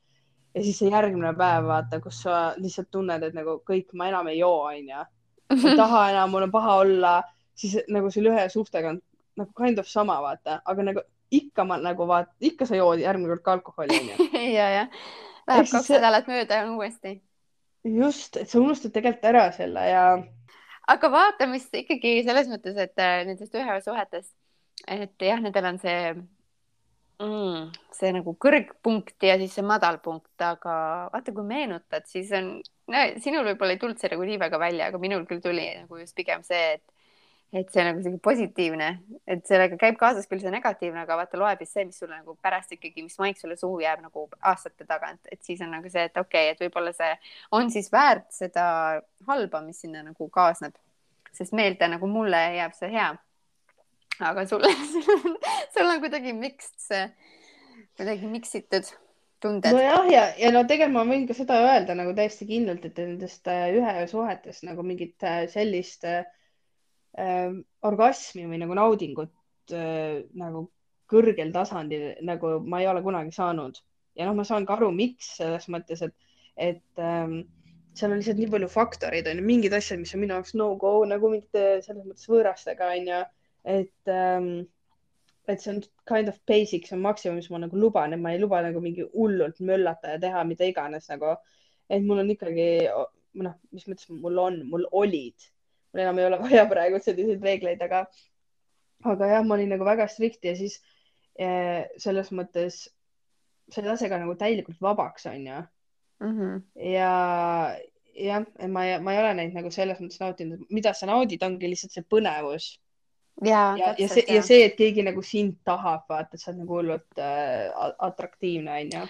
[0.52, 4.28] Ja siis see järgmine päev, vaata, kus sa lihtsalt tunned, et nagu kõik, ma enam
[4.28, 5.06] ei joo, onju.
[5.54, 7.14] ei taha enam, mul on paha olla,
[7.56, 9.00] siis nagu selle ühe suhtega on
[9.40, 13.30] nagu kind of sama, vaata, aga nagu ikka ma nagu vaat-, ikka sa jood järgmine
[13.30, 14.28] kord ka alkoholi, onju.
[14.58, 14.86] ja, ja
[15.50, 16.34] läheb kaks nädalat see...
[16.34, 17.14] mööda ja on uuesti.
[17.84, 20.04] just, et sa unustad tegelikult ära selle ja.
[20.94, 24.34] aga vaata, mis ikkagi selles mõttes, et äh, nendest ühe suhetest,
[24.88, 25.98] et jah, nendel on see
[27.20, 27.70] mm,.
[27.96, 30.76] see nagu kõrgpunkt ja siis see madalpunkt, aga
[31.12, 34.88] vaata, kui meenutad, siis on no,, sinul võib-olla ei tulnud see nagu nii väga välja,
[34.90, 36.84] aga minul küll tuli nagu just pigem see, et
[37.52, 38.88] et see nagu selline positiivne,
[39.26, 42.36] et sellega käib kaasas küll see negatiivne, aga vaata, loeb just see, mis sulle nagu
[42.42, 46.06] pärast ikkagi, mis maik sulle suhu jääb nagu aastate tagant, et siis on nagu see,
[46.06, 47.10] et okei okay,, et võib-olla see
[47.58, 48.64] on siis väärt seda
[49.26, 50.78] halba, mis sinna nagu kaasneb,
[51.34, 53.10] sest meelde nagu mulle jääb see hea.
[54.30, 54.62] Aga sul,
[55.74, 57.06] sul on kuidagi mixed see,
[57.98, 58.90] kuidagi mix itud
[59.40, 59.72] tunded.
[59.72, 63.48] nojah, ja, ja no tegelikult ma võin ka seda öelda nagu täiesti kindlalt, et nendest
[63.50, 66.28] äh, ühe suhetest nagu mingit äh, sellist äh,
[67.18, 67.54] äh,
[67.86, 70.68] orgasmi või nagu naudingut äh, nagu
[71.10, 73.80] kõrgel tasandil nagu ma ei ole kunagi saanud
[74.18, 76.14] ja noh, ma saan ka aru, miks selles mõttes, et,
[76.56, 77.40] et ähm,
[77.98, 80.92] seal on lihtsalt nii palju faktoreid, on ju, mingid asjad, mis on minu jaoks no-go
[81.08, 83.20] nagu mingite selles mõttes võõrastega on ju
[83.64, 84.66] et ähm,,
[85.48, 88.32] et see on kind of basic, see on maksimum, mis ma nagu luban, et ma
[88.32, 91.34] ei luba nagu mingi hullult möllata ja teha mida iganes nagu.
[91.90, 92.86] et mul on ikkagi,
[93.42, 95.48] noh, mis mõttes mul on, mul olid,
[95.90, 98.04] mul enam ei ole vaja praegu selliseid reegleid, aga,
[99.12, 100.80] aga jah, ma olin nagu väga strikt ja siis
[101.38, 102.86] eh, selles mõttes
[103.70, 106.34] sa ei lase ka nagu täielikult vabaks, onju mm.
[106.36, 106.62] -hmm.
[106.90, 107.10] ja
[108.14, 111.70] jah, ma ei, ma ei ole neid nagu selles mõttes nautinud, mida sa naudid, ongi
[111.70, 112.72] lihtsalt see põnevus
[113.44, 116.76] ja, ja, ja see, ja see, et keegi nagu sind tahab, vaata, sa oled nagu
[116.76, 119.06] hullult äh, atraktiivne, onju.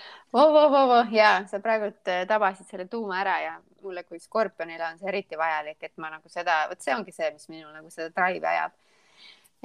[1.15, 5.39] ja sa praegult äh, tabasid selle tuuma ära ja mulle kui skorpionile on see eriti
[5.41, 8.77] vajalik, et ma nagu seda, vot see ongi see, mis minul nagu seda drive'i ajab.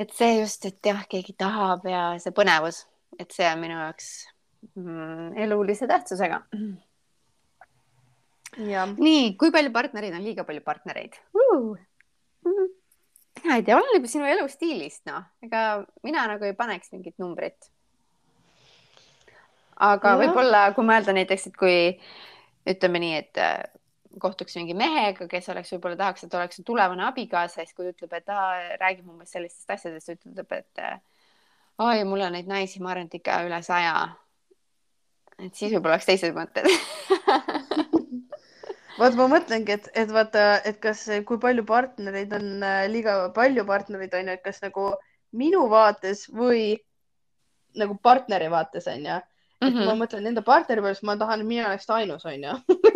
[0.02, 2.86] et see just, et jah, keegi tahab ja see põnevus,
[3.20, 4.12] et see on minu jaoks
[4.74, 6.42] mm, elulise tähtsusega.
[8.56, 11.76] nii, kui palju partnereid on liiga palju partnereid uh.?
[13.46, 15.62] Mina ei tea, oleneb sinu elustiilist, noh, ega
[16.06, 17.70] mina nagu ei paneks mingit numbrit.
[19.86, 21.78] aga võib-olla, kui mõelda näiteks, et kui
[22.66, 23.60] ütleme nii, et äh,
[24.24, 28.16] kohtuks mingi mehega, kes oleks, võib-olla tahaks, et oleks tulevane abikaasa, siis kui ta ütleb,
[28.18, 30.86] et aa, räägib umbes sellistest asjadest, ütleb, et
[31.84, 33.98] oi, mul on neid naisi, ma arvan, et ikka üle saja.
[35.38, 36.72] et siis võib-olla oleks teised mõtted
[39.00, 43.66] vot ma mõtlengi, et, et vaata, et kas, kui palju partnereid on, äh, liiga palju
[43.68, 44.90] partnereid on ju, et kas nagu
[45.36, 46.76] minu vaates või
[47.76, 49.22] nagu partneri vaates on ju.
[49.62, 49.86] et mm -hmm.
[49.86, 52.54] ma mõtlen enda partneri peale, siis ma tahan, et mina oleks ainus on ju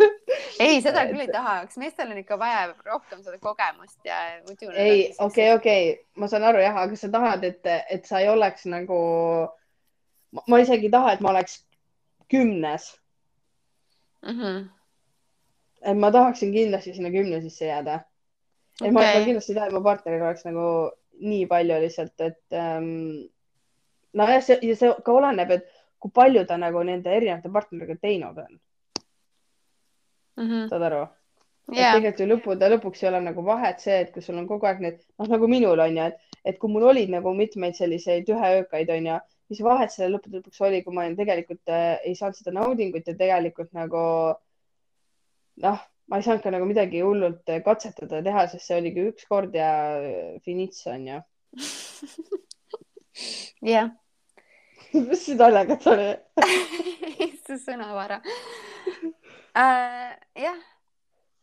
[0.60, 4.70] ei, seda küll ei taha, kas meestel on ikka vaja rohkem seda kogemust ja muidu.
[4.74, 8.66] ei, okei, okei, ma saan aru jah, aga sa tahad, et, et sa ei oleks
[8.66, 8.98] nagu,
[10.46, 11.64] ma isegi ei taha, et ma oleks
[12.28, 13.00] kümnes
[14.22, 14.36] mm.
[14.40, 14.79] -hmm
[15.82, 18.00] et ma tahaksin kindlasti sinna kümne sisse jääda.
[18.80, 18.92] et okay.
[18.92, 20.64] ma, ma kindlasti ei taha, et mu partneril oleks nagu
[21.20, 22.88] nii palju lihtsalt, et ähm,
[24.16, 25.66] nojah, see ja see ka oleneb, et
[26.00, 28.52] kui palju ta nagu nende erinevate partneritega teinud on
[30.36, 30.46] mm.
[30.46, 30.68] -hmm.
[30.68, 31.90] saad aru yeah.?
[31.90, 34.66] et tegelikult ju lõppude lõpuks ei ole nagu vahet see, et kui sul on kogu
[34.66, 38.28] aeg need, noh nagu minul on ju, et, et kui mul olid nagu mitmeid selliseid
[38.28, 39.18] üheöökaid on ju,
[39.52, 43.16] mis vahet sellel lõppude lõpuks oli, kui ma tegelikult äh, ei saanud seda naudingut ja
[43.18, 44.38] tegelikult nagu äh,
[45.62, 45.80] noh,
[46.10, 49.70] ma ei saanud ka nagu midagi hullult katsetada teha, sest see oligi üks kord ja
[50.44, 51.18] finits on ju.
[53.74, 53.90] jah.
[54.94, 56.08] mis see naljakas oli
[57.46, 60.12] see sõnavara uh,.
[60.38, 60.58] jah,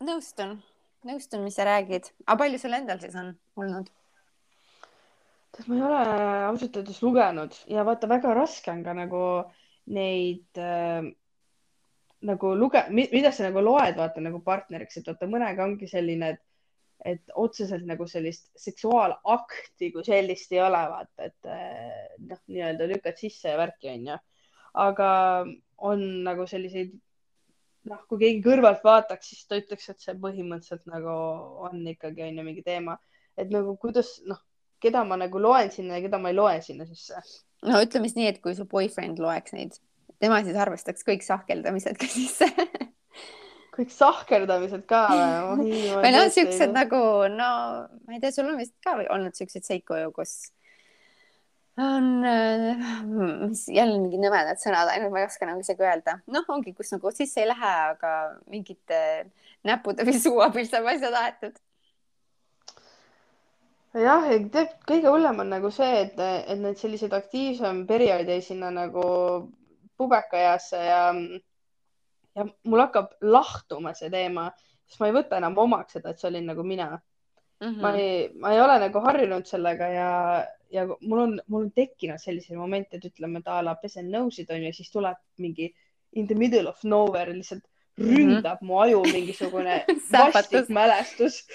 [0.04, 0.58] nõustun,
[1.08, 3.90] nõustun, mis sa räägid, aga palju sul endal siis on olnud?
[5.54, 6.02] tead, ma ei ole
[6.48, 9.22] ausalt öeldes lugenud ja vaata, väga raske on ka nagu
[9.92, 11.08] neid äh,
[12.26, 16.44] nagu luge-, mida sa nagu loed, vaata nagu partneriks, et vaata mõnega ongi selline, et,
[17.14, 23.20] et otseselt nagu sellist seksuaalakti kui sellist ei ole, vaata, et eh, noh, nii-öelda lükkad
[23.20, 24.18] sisse ja värki onju.
[24.78, 25.10] aga
[25.88, 26.90] on nagu selliseid,
[27.88, 31.14] noh, kui keegi kõrvalt vaataks, siis ta ütleks, et see põhimõtteliselt nagu
[31.68, 32.98] on ikkagi onju mingi teema,
[33.38, 34.42] et nagu kuidas noh,
[34.82, 37.22] keda ma nagu loen sinna ja keda ma ei loe sinna sisse.
[37.66, 39.78] no ütleme siis nii, et kui su boyfriend loeks neid
[40.22, 42.48] tema siis arvestaks kõik sahkeldamised ka sisse
[43.78, 45.02] kõik sahkerdamised ka
[45.54, 45.80] või?
[46.02, 47.00] või noh, siuksed nagu
[47.32, 47.50] no
[47.86, 50.38] ma ei tea, sul on vist ka olnud siukseid seiku ju, kus
[51.78, 52.74] on äh,
[53.46, 56.18] mis jälle mingid nõmedad sõnad, ainult ma ei oska nagu isegi öelda.
[56.26, 58.14] noh, ongi, kus nagu sisse ei lähe, aga
[58.50, 59.00] mingite
[59.66, 61.62] näppude või suu abil saab asjad aetud
[63.98, 64.26] jah,
[64.88, 69.06] kõige hullem on nagu see, et, et need sellised aktiivsem periood jäi sinna nagu
[69.98, 71.02] pubekaeasse ja,
[72.36, 74.48] ja mul hakkab lahtuma see teema,
[74.86, 77.66] sest ma ei võta enam omaks seda, et see olin nagu mina mm.
[77.66, 77.80] -hmm.
[77.82, 80.12] ma ei, ma ei ole nagu harjunud sellega ja,
[80.70, 84.50] ja mul on, mul on tekkinud selliseid momente, et ütleme, et a la pesen nõusid
[84.54, 85.72] onju, siis tuleb mingi
[86.12, 87.64] in the middle of nowhere lihtsalt
[87.98, 88.66] ründab mm -hmm.
[88.66, 89.84] mu aju mingisugune
[90.34, 91.46] vastik mälestus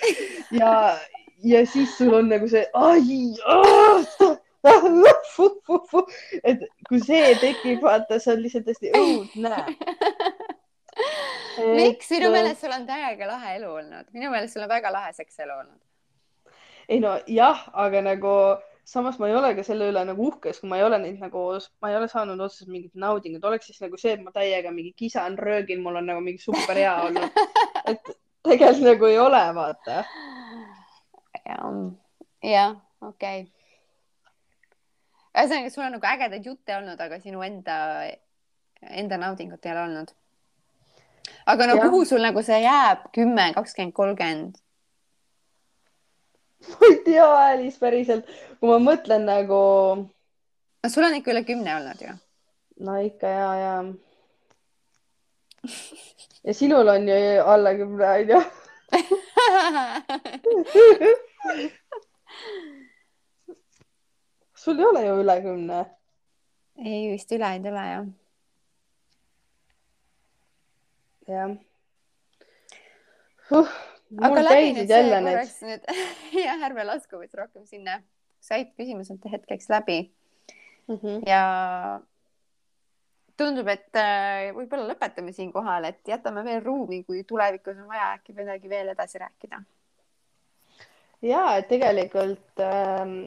[0.51, 0.97] ja,
[1.43, 3.35] ja siis sul on nagu see, ai,
[6.49, 9.57] et kui see tekib, vaata, see on lihtsalt hästi õudne
[11.79, 15.11] miks, minu meelest sul on täiega lahe elu olnud, minu meelest sul on väga lahe
[15.17, 15.81] sekselu olnud.
[16.87, 18.35] ei no jah, aga nagu
[18.87, 21.19] samas ma ei ole ka selle üle nagu uhke, sest kui ma ei ole neid
[21.23, 21.41] nagu,
[21.83, 24.93] ma ei ole saanud otseselt mingit naudingut, oleks siis nagu see, et ma täiega mingi
[25.03, 27.41] kisan, röögin, mul on nagu mingi super hea olnud.
[27.89, 30.03] et tegelikult nagu ei ole, vaata.
[32.43, 33.62] jah, okei okay
[35.33, 37.75] ühesõnaga, sul on nagu ägedaid jutte olnud, aga sinu enda,
[39.01, 40.09] enda naudingut ei ole olnud.
[41.49, 41.81] aga no ja.
[41.87, 44.53] kuhu sul nagu see jääb, kümme, kakskümmend, kolmkümmend?
[46.69, 48.25] ma ei tea, Alice, päriselt,
[48.59, 49.61] kui ma mõtlen nagu.
[50.83, 52.11] no sul on ikka üle kümne olnud ju.
[52.85, 53.75] no ikka ja, ja.
[56.43, 57.19] ja sinul on ju
[57.55, 58.39] alla kümne, onju
[64.63, 65.79] sul ei ole ju üle kümne?
[66.79, 68.07] ei, vist üle ei tule jah.
[71.27, 71.55] jah
[73.51, 73.75] uh,.
[74.47, 75.93] läbi nüüd see korraks need...
[76.45, 77.99] jah, ärme lasku vist rohkem sinna.
[78.39, 79.99] said küsimused hetkeks läbi
[80.87, 80.95] mm.
[80.95, 81.21] -hmm.
[81.29, 81.43] ja
[83.37, 88.35] tundub, et äh, võib-olla lõpetame siinkohal, et jätame veel ruumi, kui tulevikus on vaja äkki
[88.37, 89.63] midagi veel edasi rääkida.
[91.23, 93.17] Ja, et tegelikult ähm,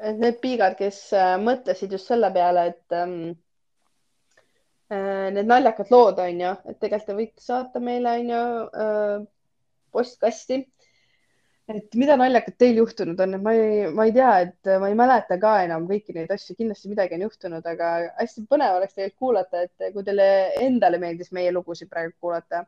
[0.00, 3.14] et need piigad, kes äh, mõtlesid just selle peale, et ähm,
[4.92, 8.44] äh, need naljakad lood on ju, et tegelikult te võite saata meile on ju
[8.84, 9.16] äh,
[9.92, 10.62] postkasti.
[11.70, 14.96] et mida naljakat teil juhtunud on, et ma ei, ma ei tea, et ma ei
[14.98, 19.20] mäleta ka enam kõiki neid asju, kindlasti midagi on juhtunud, aga hästi põnev oleks tegelikult
[19.22, 20.26] kuulata, et kui teile
[20.64, 22.64] endale meeldis meie lugusid praegu kuulata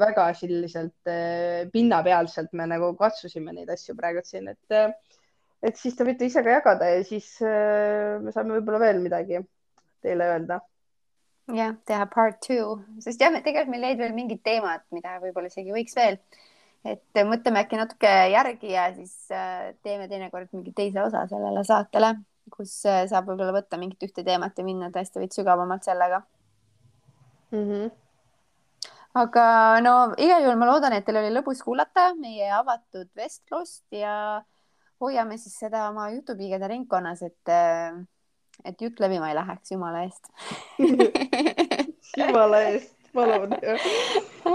[0.00, 4.96] väga selliselt äh, pinnapealselt me nagu katsusime neid asju praegu siin, et,
[5.62, 9.42] et siis te võite ise ka jagada ja siis me saame võib-olla veel midagi
[10.02, 10.62] teile öelda
[11.50, 15.74] jah, teha part two, sest jah, tegelikult meil jäid veel mingid teemad, mida võib-olla isegi
[15.74, 16.18] võiks veel,
[16.88, 22.14] et mõtleme äkki natuke järgi ja siis äh, teeme teinekord mingi teise osa sellele saatele,
[22.52, 26.22] kus äh, saab võib-olla võtta mingit ühte teemat ja minna tõesti veits sügavamalt sellega
[27.52, 27.64] mm.
[27.64, 27.90] -hmm.
[29.14, 29.44] Aga
[29.84, 34.42] no igal juhul ma loodan, et teil oli lõbus kuulata meie avatud vestlust ja
[35.02, 37.98] hoiame siis seda oma jutupiigede ringkonnas, et äh,
[38.64, 40.28] et jutt levima ei läheks, jumala eest
[42.20, 43.56] jumala eest, palun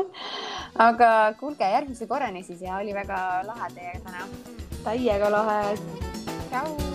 [0.87, 4.29] aga kuulge, järgmise korrani siis ja oli väga lahe teiega täna.
[4.83, 5.75] täiega lahe.
[6.49, 6.86] tšau.